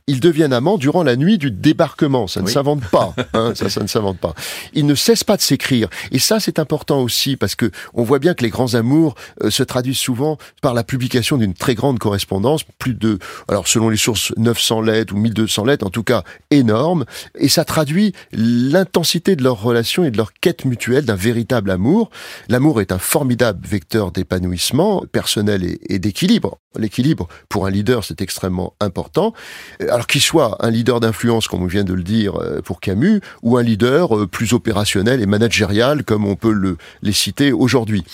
Ils 0.06 0.20
deviennent 0.20 0.52
amants 0.52 0.78
durant 0.78 1.02
la 1.02 1.16
nuit 1.16 1.38
du 1.38 1.50
débarquement. 1.50 2.26
Ça 2.26 2.42
ne 2.42 2.48
s'invente 2.48 2.84
pas. 2.90 3.14
Hein, 3.32 3.52
ça, 3.54 3.68
ça 3.68 3.82
ne 3.82 3.86
s'invente 3.86 4.18
pas. 4.18 4.34
Ils 4.72 4.86
ne 4.86 4.94
cessent 4.94 5.24
pas 5.24 5.36
de 5.36 5.42
s'écrire. 5.42 5.88
Et 6.10 6.18
ça, 6.18 6.40
c'est 6.40 6.58
un 6.58 6.64
important 6.70 7.00
aussi 7.00 7.36
parce 7.36 7.56
que 7.56 7.72
on 7.94 8.04
voit 8.04 8.20
bien 8.20 8.34
que 8.34 8.44
les 8.44 8.48
grands 8.48 8.74
amours 8.74 9.16
euh, 9.42 9.50
se 9.50 9.64
traduisent 9.64 9.98
souvent 9.98 10.38
par 10.62 10.72
la 10.72 10.84
publication 10.84 11.36
d'une 11.36 11.52
très 11.52 11.74
grande 11.74 11.98
correspondance, 11.98 12.62
plus 12.78 12.94
de, 12.94 13.18
alors 13.48 13.66
selon 13.66 13.88
les 13.88 13.96
sources, 13.96 14.32
900 14.36 14.82
lettres 14.82 15.12
ou 15.12 15.16
1200 15.16 15.64
lettres, 15.64 15.84
en 15.84 15.90
tout 15.90 16.04
cas 16.04 16.22
énorme, 16.52 17.06
et 17.34 17.48
ça 17.48 17.64
traduit 17.64 18.12
l'intensité 18.30 19.34
de 19.34 19.42
leur 19.42 19.60
relation 19.60 20.04
et 20.04 20.12
de 20.12 20.16
leur 20.16 20.32
quête 20.32 20.64
mutuelle 20.64 21.04
d'un 21.04 21.16
véritable 21.16 21.72
amour. 21.72 22.10
L'amour 22.48 22.80
est 22.80 22.92
un 22.92 22.98
formidable 22.98 23.66
vecteur 23.66 24.12
d'épanouissement 24.12 25.02
personnel 25.10 25.64
et, 25.64 25.80
et 25.88 25.98
d'équilibre. 25.98 26.60
L'équilibre, 26.78 27.26
pour 27.48 27.66
un 27.66 27.70
leader, 27.70 28.04
c'est 28.04 28.20
extrêmement 28.20 28.74
important. 28.78 29.34
Alors 29.80 30.06
qu'il 30.06 30.20
soit 30.20 30.56
un 30.64 30.70
leader 30.70 31.00
d'influence, 31.00 31.48
comme 31.48 31.64
on 31.64 31.66
vient 31.66 31.82
de 31.82 31.94
le 31.94 32.04
dire 32.04 32.40
euh, 32.40 32.60
pour 32.62 32.78
Camus, 32.78 33.20
ou 33.42 33.56
un 33.56 33.62
leader 33.64 34.16
euh, 34.16 34.26
plus 34.28 34.52
opérationnel 34.52 35.20
et 35.20 35.26
managérial, 35.26 36.04
comme 36.04 36.24
on 36.24 36.36
peut 36.36 36.49
le, 36.52 36.76
les 37.02 37.12
citer 37.12 37.52
aujourd'hui. 37.52 38.04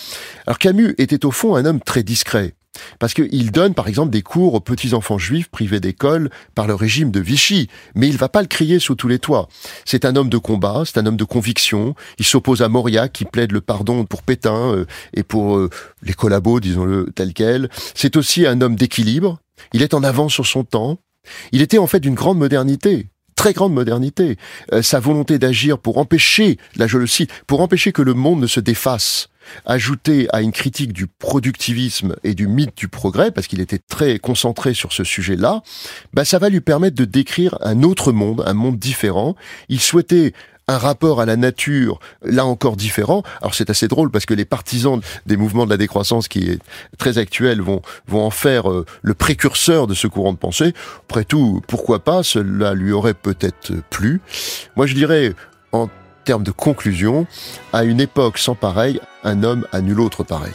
Alors 0.46 0.58
Camus 0.58 0.94
était 0.98 1.24
au 1.24 1.30
fond 1.30 1.56
un 1.56 1.64
homme 1.64 1.80
très 1.80 2.02
discret. 2.02 2.54
Parce 2.98 3.14
qu'il 3.14 3.50
donne, 3.50 3.74
par 3.74 3.88
exemple, 3.88 4.10
des 4.10 4.22
cours 4.22 4.54
aux 4.54 4.60
petits-enfants 4.60 5.18
juifs 5.18 5.48
privés 5.48 5.80
d'école 5.80 6.30
par 6.54 6.66
le 6.66 6.74
régime 6.74 7.10
de 7.10 7.20
Vichy. 7.20 7.68
Mais 7.94 8.08
il 8.08 8.16
va 8.16 8.28
pas 8.28 8.42
le 8.42 8.48
crier 8.48 8.78
sous 8.78 8.94
tous 8.94 9.08
les 9.08 9.18
toits. 9.18 9.48
C'est 9.84 10.04
un 10.04 10.16
homme 10.16 10.28
de 10.28 10.38
combat, 10.38 10.82
c'est 10.84 10.98
un 10.98 11.06
homme 11.06 11.16
de 11.16 11.24
conviction. 11.24 11.94
Il 12.18 12.24
s'oppose 12.24 12.62
à 12.62 12.68
Mauriac, 12.68 13.12
qui 13.12 13.24
plaide 13.24 13.52
le 13.52 13.60
pardon 13.60 14.04
pour 14.04 14.22
Pétain 14.22 14.74
euh, 14.74 14.86
et 15.14 15.22
pour 15.22 15.56
euh, 15.56 15.70
les 16.02 16.14
collabos, 16.14 16.60
disons-le 16.60 17.10
tel 17.14 17.32
quel. 17.32 17.68
C'est 17.94 18.16
aussi 18.16 18.46
un 18.46 18.60
homme 18.60 18.76
d'équilibre. 18.76 19.38
Il 19.72 19.82
est 19.82 19.94
en 19.94 20.02
avance 20.02 20.32
sur 20.32 20.46
son 20.46 20.64
temps. 20.64 20.98
Il 21.52 21.62
était 21.62 21.78
en 21.78 21.86
fait 21.86 22.00
d'une 22.00 22.14
grande 22.14 22.38
modernité 22.38 23.08
très 23.36 23.52
grande 23.52 23.72
modernité. 23.72 24.36
Euh, 24.72 24.82
sa 24.82 24.98
volonté 24.98 25.38
d'agir 25.38 25.78
pour 25.78 25.98
empêcher, 25.98 26.58
là 26.74 26.88
je 26.88 26.98
le 26.98 27.06
cite, 27.06 27.30
pour 27.46 27.60
empêcher 27.60 27.92
que 27.92 28.02
le 28.02 28.14
monde 28.14 28.40
ne 28.40 28.46
se 28.48 28.58
défasse, 28.58 29.28
ajouté 29.64 30.26
à 30.32 30.40
une 30.40 30.50
critique 30.50 30.92
du 30.92 31.06
productivisme 31.06 32.16
et 32.24 32.34
du 32.34 32.48
mythe 32.48 32.76
du 32.76 32.88
progrès, 32.88 33.30
parce 33.30 33.46
qu'il 33.46 33.60
était 33.60 33.78
très 33.78 34.18
concentré 34.18 34.74
sur 34.74 34.92
ce 34.92 35.04
sujet-là, 35.04 35.62
bah 36.12 36.24
ça 36.24 36.38
va 36.38 36.48
lui 36.48 36.60
permettre 36.60 36.96
de 36.96 37.04
décrire 37.04 37.56
un 37.60 37.82
autre 37.82 38.10
monde, 38.10 38.42
un 38.46 38.54
monde 38.54 38.78
différent. 38.78 39.36
Il 39.68 39.80
souhaitait 39.80 40.32
un 40.68 40.78
rapport 40.78 41.20
à 41.20 41.26
la 41.26 41.36
nature, 41.36 42.00
là 42.22 42.44
encore 42.44 42.76
différent. 42.76 43.22
Alors 43.40 43.54
c'est 43.54 43.70
assez 43.70 43.86
drôle 43.86 44.10
parce 44.10 44.26
que 44.26 44.34
les 44.34 44.44
partisans 44.44 45.00
des 45.24 45.36
mouvements 45.36 45.64
de 45.64 45.70
la 45.70 45.76
décroissance 45.76 46.26
qui 46.26 46.50
est 46.50 46.58
très 46.98 47.18
actuel 47.18 47.60
vont, 47.60 47.82
vont 48.08 48.24
en 48.24 48.30
faire 48.30 48.68
euh, 48.70 48.84
le 49.02 49.14
précurseur 49.14 49.86
de 49.86 49.94
ce 49.94 50.08
courant 50.08 50.32
de 50.32 50.38
pensée. 50.38 50.74
Après 51.08 51.24
tout, 51.24 51.62
pourquoi 51.68 52.00
pas, 52.00 52.24
cela 52.24 52.74
lui 52.74 52.90
aurait 52.90 53.14
peut-être 53.14 53.74
plu. 53.90 54.20
Moi 54.74 54.86
je 54.86 54.94
dirais, 54.94 55.34
en 55.70 55.88
termes 56.24 56.42
de 56.42 56.50
conclusion, 56.50 57.28
à 57.72 57.84
une 57.84 58.00
époque 58.00 58.38
sans 58.38 58.56
pareil, 58.56 59.00
un 59.22 59.44
homme 59.44 59.66
à 59.70 59.80
nul 59.80 60.00
autre 60.00 60.24
pareil. 60.24 60.52